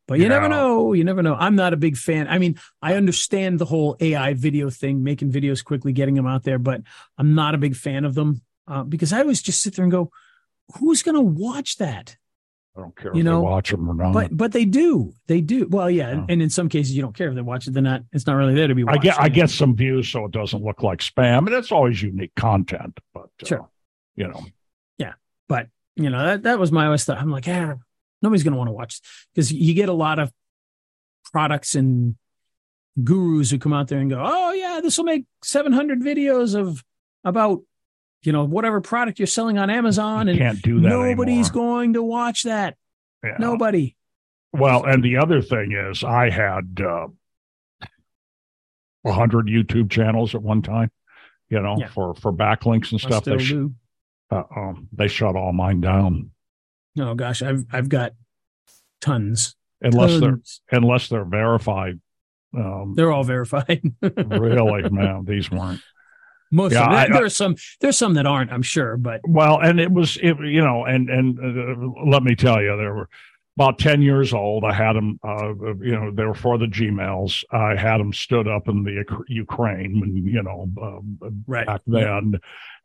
[0.08, 0.92] But you never know.
[0.92, 1.34] You never know.
[1.34, 2.28] I'm not a big fan.
[2.28, 6.44] I mean, I understand the whole AI video thing, making videos quickly, getting them out
[6.44, 6.82] there, but
[7.18, 9.90] I'm not a big fan of them uh, because I always just sit there and
[9.90, 10.10] go,
[10.78, 12.16] "Who's going to watch that?"
[12.76, 14.12] I don't care You if know, they watch them or not.
[14.12, 15.12] But but they do.
[15.26, 15.66] They do.
[15.68, 16.32] Well, yeah, and, Yeah.
[16.34, 17.72] and in some cases you don't care if they watch it.
[17.72, 18.02] They're not.
[18.12, 19.02] It's not really there to be I watched.
[19.02, 19.34] get I you know?
[19.34, 23.00] get some views so it doesn't look like spam, and it's always unique content.
[23.12, 23.68] But uh, Sure.
[24.14, 24.44] you know,
[24.98, 25.14] Yeah.
[25.48, 27.18] But you know that that was my always thought.
[27.18, 27.74] I'm like, ah,
[28.22, 29.00] nobody's going to want to watch
[29.34, 30.32] because you get a lot of
[31.32, 32.16] products and
[33.02, 36.82] gurus who come out there and go, oh yeah, this will make 700 videos of
[37.24, 37.60] about
[38.22, 40.88] you know whatever product you're selling on Amazon, you and can't do that.
[40.88, 41.52] nobody's anymore.
[41.52, 42.76] going to watch that.
[43.22, 43.36] Yeah.
[43.38, 43.96] Nobody.
[44.52, 47.08] Well, and the other thing is, I had uh,
[49.06, 50.90] hundred YouTube channels at one time.
[51.48, 51.88] You know, Yeah.
[51.88, 53.24] for for backlinks and I stuff.
[53.24, 53.54] They sh-
[54.30, 56.30] uh, um, they shut all mine down
[56.98, 58.12] Oh gosh, I've I've got
[59.00, 59.54] tons.
[59.80, 60.40] unless they're
[60.72, 62.00] unless they're verified.
[62.56, 63.82] Um, They're all verified.
[64.00, 65.80] really, man, these weren't.
[66.50, 66.98] Most Yeah, of them.
[66.98, 67.56] I- there are some.
[67.80, 68.50] There's some that aren't.
[68.52, 72.34] I'm sure, but Well, and it was, it, you know, and and uh, let me
[72.34, 73.08] tell you, there were
[73.58, 74.64] about ten years old.
[74.64, 75.48] I had them, uh,
[75.82, 77.44] you know, they were for the Gmails.
[77.50, 81.66] I had them stood up in the Ukraine, and you know, um, right.
[81.66, 82.34] back then,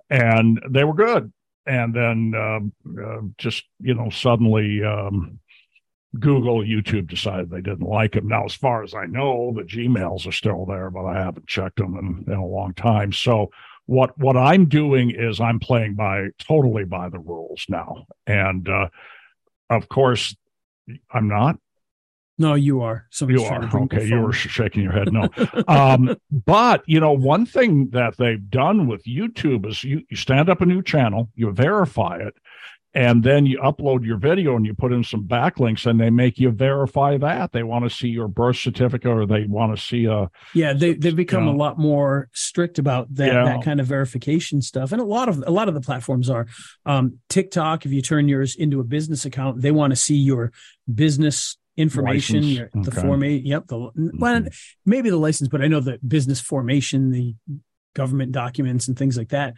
[0.10, 1.32] and they were good.
[1.66, 5.40] And then um, uh, just you know, suddenly um,
[6.20, 8.28] Google, YouTube decided they didn't like him.
[8.28, 11.78] Now, as far as I know, the Gmails are still there, but I haven't checked
[11.78, 13.14] them in, in a long time.
[13.14, 13.52] So
[13.86, 18.90] what what I'm doing is I'm playing by totally by the rules now, and uh,
[19.70, 20.36] of course,
[21.12, 21.58] I'm not.
[22.42, 23.06] No, you are.
[23.12, 24.06] Somebody's You are to bring the okay.
[24.08, 25.14] You were shaking your head.
[25.14, 25.30] No,
[25.68, 30.50] um, but you know, one thing that they've done with YouTube is you, you stand
[30.50, 32.34] up a new channel, you verify it,
[32.94, 36.40] and then you upload your video and you put in some backlinks, and they make
[36.40, 37.52] you verify that.
[37.52, 40.96] They want to see your birth certificate, or they want to see a Yeah, they
[40.96, 41.54] they've become Yeah.
[41.54, 43.44] a lot more strict about that Yeah.
[43.46, 46.48] that kind of verification stuff, and a lot of a lot of the platforms are.
[46.86, 50.52] Um, TikTok, if you turn yours into a business account, they want to see your
[50.94, 53.02] business information, your, the Okay.
[53.02, 53.10] Mm-hmm.
[53.10, 53.42] formate.
[53.46, 54.44] Yep, the well,
[54.86, 57.36] maybe the license, but I know the business formation, the
[57.94, 59.54] government documents, and things like that.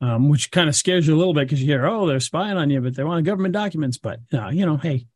[0.00, 2.56] Um, which kind of scares you a little bit because you hear, oh, they're spying
[2.56, 3.98] on you, but they want government documents.
[3.98, 5.06] But uh, you know, hey,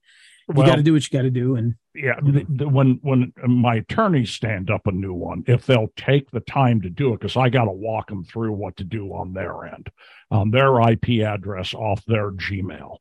[0.48, 2.98] you Well, got to do what you got to do, and yeah the, the, when
[3.02, 7.12] when my attorneys stand up a new one if they'll take the time to do
[7.12, 9.90] it because i got to walk them through what to do on their end
[10.30, 12.96] on their ip address off their gmail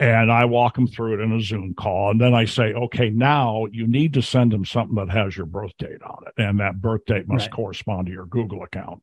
[0.00, 3.10] and i walk them through it in a zoom call and then i say okay
[3.10, 6.60] now you need to send them something that has your birth date on it and
[6.60, 7.52] that birth date must Right.
[7.52, 9.02] correspond to your google account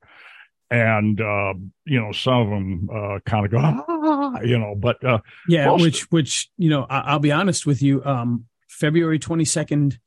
[0.72, 1.54] and uh,
[1.86, 5.68] you know some of them uh, kind of go ah, you know but uh, Yeah,
[5.68, 8.04] Most- which which you know, I, I'll be honest with you.
[8.04, 10.00] Um, February twenty second,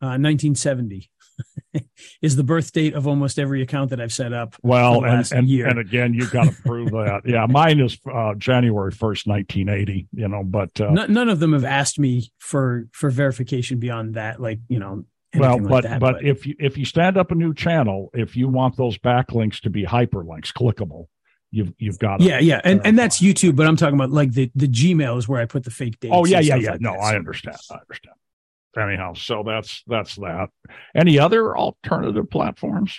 [0.00, 1.10] uh, nineteen seventy,
[2.22, 4.56] is the birth date of almost every account that I've set up.
[4.62, 7.22] Well, and and, and again, you've got to prove that.
[7.24, 10.08] Yeah, mine is uh, January first, nineteen eighty.
[10.12, 14.14] You know, but uh, N- none of them have asked me for for verification beyond
[14.14, 14.40] that.
[14.40, 17.34] Like you know, well, but, like that, but if you if you stand up a
[17.34, 21.06] new channel, if you want those backlinks to be hyperlinks, clickable,
[21.50, 23.20] you've you've got yeah, yeah, and and that's.
[23.20, 23.56] YouTube.
[23.56, 26.14] But I'm talking about like the the Gmail is where I put the fake dates.
[26.14, 26.70] Oh yeah, yeah, yeah.
[26.72, 27.00] like no, that.
[27.00, 27.56] I understand.
[27.70, 28.16] I understand.
[28.76, 30.48] Anyhow, so that's that's that.
[30.94, 32.98] Any other alternative platforms?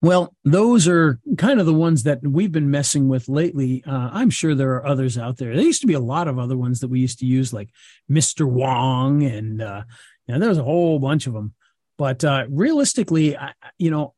[0.00, 3.82] Well, those are kind of the ones that we've been messing with lately.
[3.86, 5.54] Uh, I'm sure there are others out there.
[5.54, 7.70] There used to be a lot of other ones that we used to use, like
[8.10, 8.46] Mr.
[8.46, 9.84] Wong, and uh,
[10.26, 11.54] you know, there was a whole bunch of them.
[11.96, 14.14] But uh, realistically, I, you know,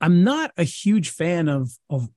[0.00, 2.08] I'm not a huge fan of of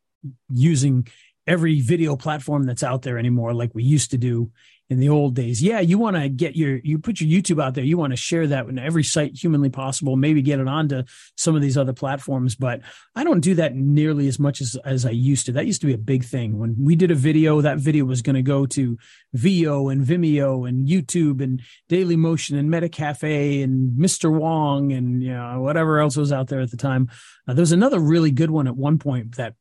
[0.49, 1.07] using
[1.47, 4.51] every video platform that's out there anymore like we used to do
[4.91, 5.63] in the old days.
[5.63, 7.83] Yeah, you want to get your you put your YouTube out there.
[7.83, 10.17] You want to share that in every site humanly possible.
[10.17, 11.03] Maybe get it onto
[11.37, 12.81] some of these other platforms, but
[13.15, 15.53] I don't do that nearly as much as as I used to.
[15.53, 17.61] That used to be a big thing when we did a video.
[17.61, 18.97] That video was going to go to
[19.33, 24.29] Veoh and Vimeo and YouTube and Daily Motion and Metacafe and Mr.
[24.29, 27.09] Wong and you know whatever else was out there at the time.
[27.47, 29.55] Uh, there was another really good one at one point that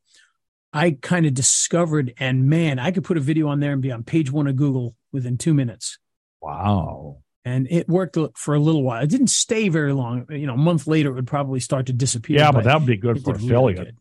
[0.73, 3.91] I kind of discovered, and man, I could put a video on there and be
[3.91, 5.97] on page one of Google within two minutes.
[6.41, 7.17] Wow.
[7.43, 9.03] And it worked for a little while.
[9.03, 10.27] It didn't stay very long.
[10.29, 12.37] You know, a month later, it would probably start to disappear.
[12.37, 13.79] Yeah, but, but that would be good for affiliate.
[13.79, 13.93] Really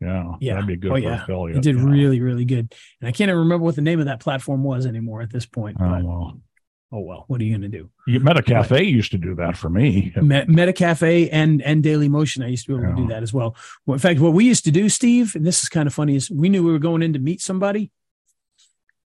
[0.00, 1.22] yeah, yeah, that'd be good oh, for yeah.
[1.22, 1.58] affiliate.
[1.58, 1.84] It did yeah.
[1.84, 2.72] really, really good.
[3.00, 5.46] And I can't even remember what the name of that platform was anymore at this
[5.46, 5.76] point.
[5.80, 6.40] Oh, well.
[6.90, 7.90] Oh well, what are you going to do?
[8.06, 10.10] You, Metacafe but, used to do that for me.
[10.22, 12.96] Me- Metacafe and and Daily Motion, I used to be able yeah.
[12.96, 13.54] to do that as well.
[13.84, 13.96] well.
[13.96, 16.30] In fact, what we used to do, Steve, and this is kind of funny, is
[16.30, 17.90] we knew we were going in to meet somebody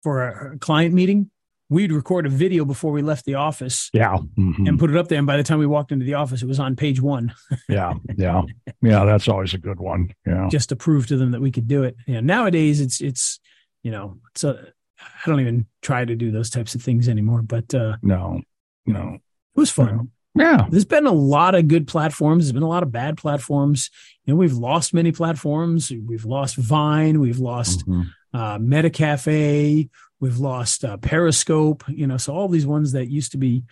[0.04, 1.32] for a client meeting,
[1.72, 3.90] we'd record a video before we left the office.
[3.94, 4.18] Yeah.
[4.38, 4.68] Mm-hmm.
[4.68, 5.18] And put it up there.
[5.18, 7.34] And by the time we walked into the office, it was on page one.
[7.70, 7.94] yeah.
[8.18, 8.42] Yeah.
[8.82, 9.06] Yeah.
[9.06, 10.14] That's always a good one.
[10.28, 10.50] Yeah.
[10.52, 11.96] Just to prove to them that we could do it.
[12.06, 12.20] Yeah.
[12.20, 13.40] Nowadays it's, it's,
[13.84, 17.42] you know, it's a, I don't even try to do those types of things anymore,
[17.42, 18.42] but, uh, no,
[18.86, 19.22] no, it
[19.60, 20.12] was fun.
[20.36, 20.68] Yeah.
[20.70, 22.44] There's been a lot of good platforms.
[22.44, 23.90] There's been a lot of bad platforms.
[24.26, 25.90] You know, we've lost many platforms.
[26.06, 27.22] We've lost Vine.
[27.22, 28.02] We've lost, mm-hmm.
[28.34, 29.90] uh, Metacafe.
[30.22, 33.64] We've lost uh, Periscope, you know, so all these ones that used to be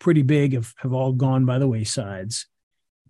[0.00, 2.46] pretty big have, have all gone by the waysides.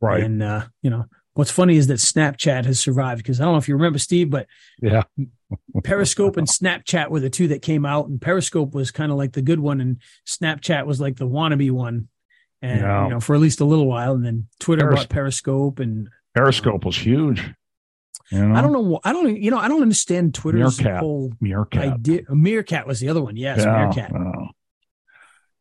[0.01, 0.23] Right.
[0.23, 3.59] And, uh, you know, what's funny is that Snapchat has survived because I don't know
[3.59, 4.47] if you remember, Steve, but
[4.81, 5.05] yeah,
[5.83, 9.33] Periscope and Snapchat were the two that came out, and Periscope was kind of like
[9.33, 12.09] the good one, and Snapchat was like the wannabe one.
[12.61, 13.05] And, yeah.
[13.05, 14.13] you know, for at least a little while.
[14.13, 17.53] And then Twitter Peris- bought Periscope and Periscope was huge.
[18.33, 18.55] You know?
[18.55, 19.01] I don't know.
[19.05, 19.41] I don't.
[19.41, 19.59] You know.
[19.59, 21.01] I don't understand Twitter's Meerkat.
[21.01, 21.95] whole Meerkat.
[21.95, 22.23] idea.
[22.31, 23.37] Meerkat was the other one.
[23.37, 24.13] Yes, yeah, Meerkat.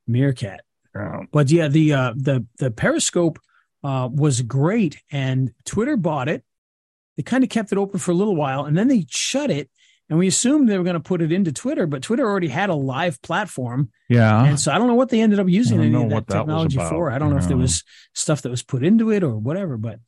[0.07, 0.61] Meerkat.
[0.95, 1.19] yeah.
[1.31, 3.39] But yeah, the uh, the the Periscope
[3.83, 6.43] uh, was great, and Twitter bought it.
[7.17, 9.69] They kind of kept it open for a little while, and then they shut it.
[10.09, 12.69] And we assumed they were going to put it into Twitter, but Twitter already had
[12.69, 13.91] a live platform.
[14.09, 14.43] Yeah.
[14.43, 16.77] And so I don't know what they ended up using any of that that technology
[16.77, 17.09] for.
[17.09, 19.99] I don't know if there was stuff that was put into it or whatever, but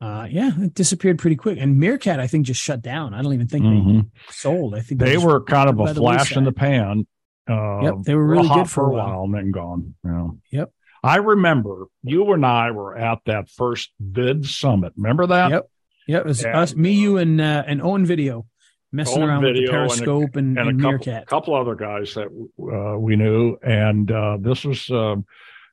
[0.00, 1.58] uh, yeah, it disappeared pretty quick.
[1.60, 3.14] And Meerkat, I think, just shut down.
[3.14, 4.02] I don't even think Mhm.
[4.02, 4.74] they sold.
[4.74, 7.06] I think They just were kind of a flash in the pan.
[7.48, 9.22] Uh, Yep, they were really hot good for a while.
[9.24, 9.94] and then gone.
[10.04, 10.28] Yeah.
[10.52, 10.72] Yep.
[11.02, 14.90] I remember you and I were at that first VidSummit.
[14.96, 15.50] Remember that?
[15.50, 15.70] Yep.
[16.06, 16.60] Yeah, it was Yeah.
[16.60, 18.46] us, me, you, and uh, and Owen Video
[18.92, 21.54] messing Owen around with the Video and a- Periscope and, And and, a couple, couple
[21.54, 23.56] other guys that uh, we knew.
[23.62, 25.16] And uh, this was uh,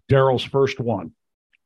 [0.09, 1.11] Derral's first one.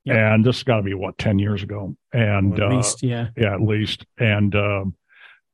[0.08, 1.96] And this has got to be what, 10 years ago.
[2.14, 3.28] And Or at uh, least, yeah.
[3.38, 4.06] yeah, at least.
[4.18, 4.96] And um,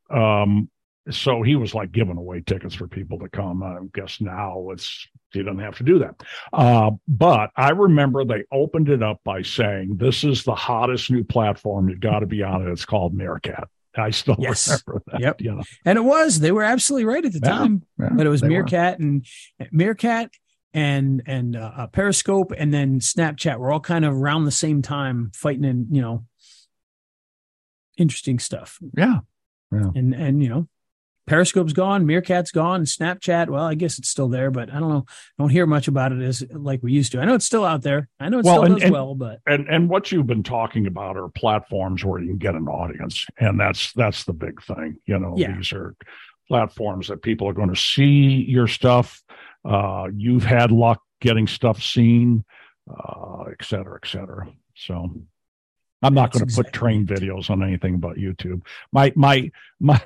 [0.10, 0.70] um,
[1.10, 3.62] so he was like giving away tickets for people to come.
[3.64, 6.16] I guess now it's he doesn't have to do that.
[6.54, 11.24] Uh, but I remember they opened it up by saying, "This is the hottest new
[11.24, 11.89] platform.
[11.89, 12.72] You've got to be on it.
[12.72, 13.68] It's called Meerkat."
[13.98, 14.82] I still Yes.
[14.88, 15.22] remember that.
[15.22, 15.41] Yep.
[15.41, 16.39] You know, And it was.
[16.39, 17.84] They were absolutely right at the Yeah, time.
[18.00, 18.54] yeah, but it was they were.
[18.54, 19.26] Meerkat and
[19.72, 20.32] Meerkat
[20.76, 25.32] and and uh, Periscope and then Snapchat were all kind of around the same time
[25.34, 26.26] fighting in you know
[27.97, 28.78] interesting stuff.
[28.95, 29.19] Yeah.
[29.71, 30.67] And and you know
[31.28, 33.49] Periscope's gone, Meerkat's gone, Snapchat.
[33.49, 35.05] Well, I guess it's still there, but I don't know.
[35.39, 37.19] Don't hear much about it as like we used to.
[37.19, 38.07] I know it's still out there.
[38.19, 40.43] I know it Well, still and- does and- well, but And and what you've been
[40.43, 44.61] talking about are platforms where you can get an audience, and that's that's the big
[44.63, 44.97] thing.
[45.05, 45.55] You know, Yeah.
[45.57, 45.95] these are
[46.47, 49.23] platforms that people are going to see your stuff.
[49.68, 52.43] Uh, you've had luck getting stuff seen,
[52.89, 54.47] uh, et cetera, et cetera.
[54.76, 55.11] So.
[56.01, 58.61] I'm not going to put train videos on anything but YouTube.
[58.91, 59.49] My my
[59.80, 59.99] my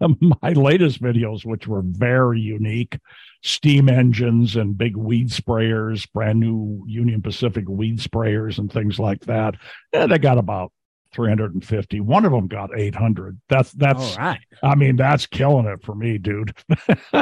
[0.00, 2.98] my latest videos, which were very unique,
[3.42, 9.20] steam engines and big weed sprayers, brand new Union Pacific weed sprayers and things like
[9.20, 9.54] that.
[9.94, 10.72] Yeah, they got about
[11.12, 12.00] 350.
[12.00, 13.40] One of them got 800.
[13.48, 14.00] That's that's.
[14.00, 14.40] all right.
[14.62, 16.54] I mean, that's killing it for me, dude.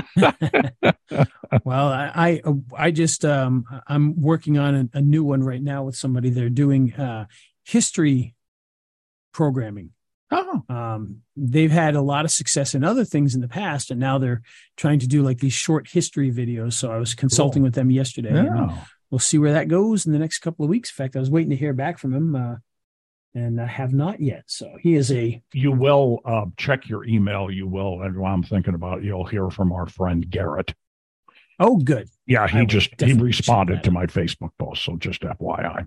[1.64, 2.43] well, I, I
[2.76, 6.30] I just um I'm working on a, a new one right now with somebody.
[6.30, 7.26] They're doing uh
[7.64, 8.34] history
[9.32, 9.91] programming.
[10.30, 13.99] Oh, Um, they've had a lot of success in other things in the past, and
[13.99, 14.43] now they're
[14.76, 16.74] trying to do like these short history videos.
[16.74, 17.68] So I was consulting Cool.
[17.68, 18.36] with them yesterday.
[18.36, 18.84] and yeah.
[19.11, 20.91] we'll see where that goes in the next couple of weeks.
[20.91, 22.57] In fact, I was waiting to hear back from him, uh,
[23.35, 24.45] and I have not yet.
[24.47, 27.51] So he is a You will uh, check your email.
[27.51, 28.03] You will.
[28.03, 30.74] And while I'm thinking about, it, you'll hear from our friend Garrett.
[31.61, 32.09] oh good.
[32.26, 34.85] Yeah, he will just he responded to my Facebook post.
[34.85, 35.87] So just FYI.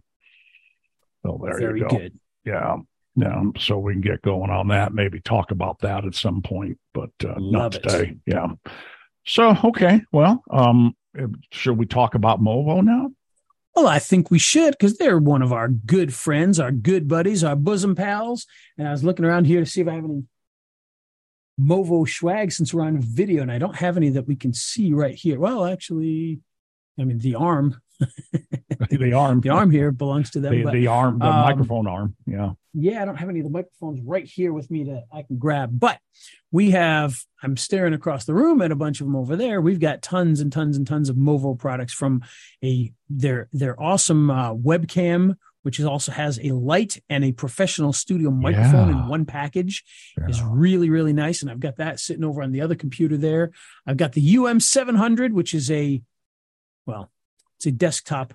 [1.26, 1.98] So there Very you go.
[1.98, 2.20] good.
[2.46, 2.78] Yeah.
[3.14, 4.94] Yeah, so we can get going on that.
[4.94, 7.84] Maybe talk about that at some point, but uh, not it.
[7.84, 8.16] today.
[8.26, 8.48] Yeah.
[9.26, 10.96] So okay, well, um,
[11.52, 13.12] should we talk about Movo now?
[13.76, 17.44] Well, I think we should because they're one of our good friends, our good buddies,
[17.44, 18.46] our bosom pals.
[18.78, 20.24] And I was looking around here to see if I have any
[21.60, 24.94] Movo swag since we're on video, and I don't have any that we can see
[24.94, 25.40] right here.
[25.40, 26.40] Well, actually,
[27.00, 27.80] I mean the arm,
[28.90, 30.54] the arm, the arm here belongs to them.
[30.54, 32.16] the, but the arm, the um, microphone arm.
[32.26, 32.52] Yeah.
[32.74, 35.38] yeah, I don't have any of the microphones right here with me that I can
[35.38, 36.00] grab, but
[36.52, 39.62] we have, I'm staring across the room at a bunch of them over there.
[39.62, 42.24] We've got tons and tons and tons of Movo products from
[42.64, 47.94] a, their, their awesome uh, webcam, which is also has a light and a professional
[47.94, 49.04] studio microphone Yeah.
[49.04, 49.84] in one package
[50.18, 50.28] yeah.
[50.28, 51.44] is really, really nice.
[51.44, 53.52] And I've got that sitting over on the other computer there.
[53.86, 56.02] I've got the UM700, which is a,
[56.88, 57.12] well,
[57.62, 58.34] it's a desktop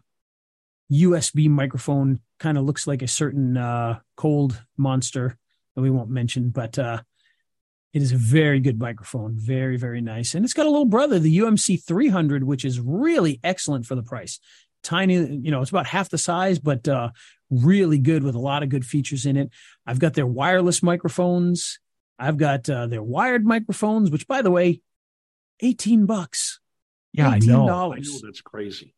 [0.93, 2.21] USB microphone.
[2.39, 5.37] Kind of looks like a certain uh, cold monster
[5.75, 7.03] that we won't mention, but uh,
[7.93, 9.35] it is a very good microphone.
[9.37, 10.37] Very, very nice.
[10.37, 14.03] And it's got a little brother, the UMC 300, which is really excellent for the
[14.05, 14.39] price.
[14.85, 17.11] Tiny, you know, it's about half the size, but uh,
[17.51, 19.51] really good with a lot of good features in it.
[19.85, 21.81] I've got their wireless microphones.
[22.17, 24.83] I've got uh, their wired microphones, which, by the way,
[25.59, 26.61] 18 bucks.
[27.13, 27.67] yeah, I know.
[27.91, 28.05] I $18.
[28.05, 28.95] know that's crazy.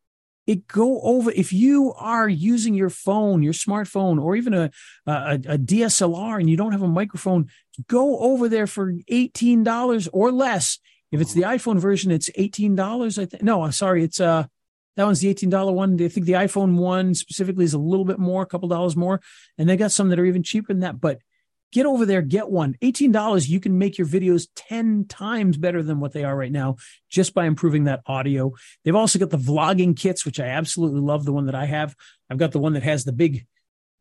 [0.49, 4.71] It go over if you are using your phone, your smartphone, or even a,
[5.07, 7.51] a a DSLR, and you don't have a microphone.
[7.87, 10.79] Go over there for eighteen dollars or less.
[11.13, 13.19] If it's the iPhone version, it's eighteen dollars.
[13.19, 13.43] I think.
[13.43, 14.03] No, I'm sorry.
[14.03, 14.45] It's uh
[14.97, 16.03] that one's the eighteen dollar one.
[16.03, 19.21] I think the iPhone one specifically is a little bit more, a couple dollars more,
[19.59, 20.99] and they got some that are even cheaper than that.
[20.99, 21.19] But
[21.73, 22.77] get over there, get one.
[22.83, 26.53] Eighteen dollars, you can make your videos ten times better than what they are right
[26.53, 26.77] now,
[27.11, 28.53] just by improving that audio.
[28.85, 31.25] They've also got the vlogging kits, which I absolutely love.
[31.25, 31.95] The one that I have,
[32.31, 33.47] I've got the one that has the big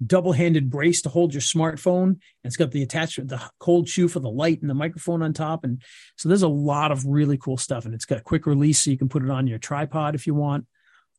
[0.06, 2.04] double-handed brace to hold your smartphone.
[2.04, 5.34] And it's got the attachment, the cold shoe for the light and the microphone on
[5.34, 5.64] top.
[5.64, 5.82] And
[6.18, 7.84] so there's a lot of really cool stuff.
[7.84, 10.28] And it's got a quick release, so you can put it on your tripod if
[10.28, 10.68] you want.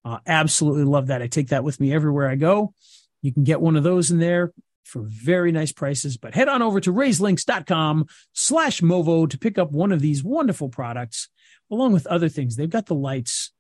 [0.05, 1.23] Uh, absolutely love that.
[1.23, 2.73] I take that with me everywhere I go.
[3.21, 4.53] You can get one of those in there
[4.89, 6.17] for very nice prices.
[6.17, 10.69] But head on over to rayslinks.com slash Movo to pick up one of these wonderful
[10.69, 11.29] products,
[11.71, 12.57] along with other things.
[12.57, 13.53] They've got the lights.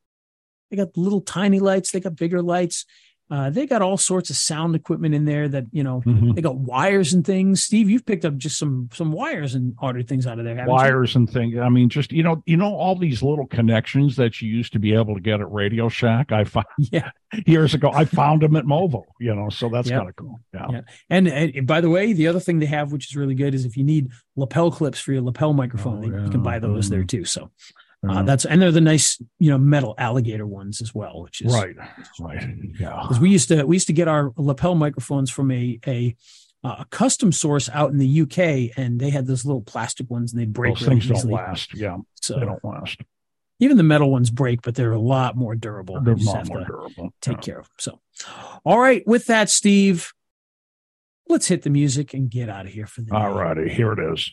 [0.71, 1.91] They got little tiny lights.
[1.91, 2.85] They got bigger lights.
[3.31, 6.35] Uh, they got all sorts of sound equipment in there that, you know, Mhm.
[6.35, 7.63] they got wires and things.
[7.63, 11.15] Steve, you've picked up just some some wires and ordered things out of there, wires
[11.15, 11.59] and things.
[11.59, 14.79] I mean, just you know, you know, all these little connections that you used to
[14.79, 16.33] be able to get at Radio Shack.
[16.33, 16.67] I found?
[16.91, 17.11] Yeah.
[17.47, 17.91] years ago.
[17.93, 19.03] I found them at Movo.
[19.21, 19.99] You know, so that's Yep.
[19.99, 20.41] kind of cool.
[20.55, 20.67] Yeah.
[20.71, 20.81] Yeah.
[21.11, 23.67] And, and by the way, the other thing they have, which is really good, is
[23.67, 26.89] if you need lapel clips for your lapel microphone, Oh, they- you can buy those
[26.89, 27.09] there Mm.
[27.09, 27.25] too.
[27.27, 27.47] So Yeah.
[28.09, 31.53] Uh, that's and they're the nice, you know, metal alligator ones as well, which is
[31.55, 31.75] right.
[32.21, 32.47] Right.
[32.79, 32.99] Yeah.
[33.03, 36.15] because we used to we used to get our lapel microphones from a a
[36.65, 40.33] uh, a custom source out in the UK, and they had those little plastic ones,
[40.33, 41.75] and they'd break Those really things don't last.
[41.75, 41.97] Yeah,
[42.29, 43.01] they don't last.
[43.61, 46.01] even the metal ones break, but they're a lot more durable.
[46.01, 47.13] They're not have more durable.
[47.21, 47.41] take Yeah.
[47.43, 47.75] care of them.
[47.79, 48.01] So,
[48.65, 50.13] all right, with that, Steve,
[51.29, 54.13] let's hit the music and get out of here for the All righty, here it
[54.13, 54.33] is.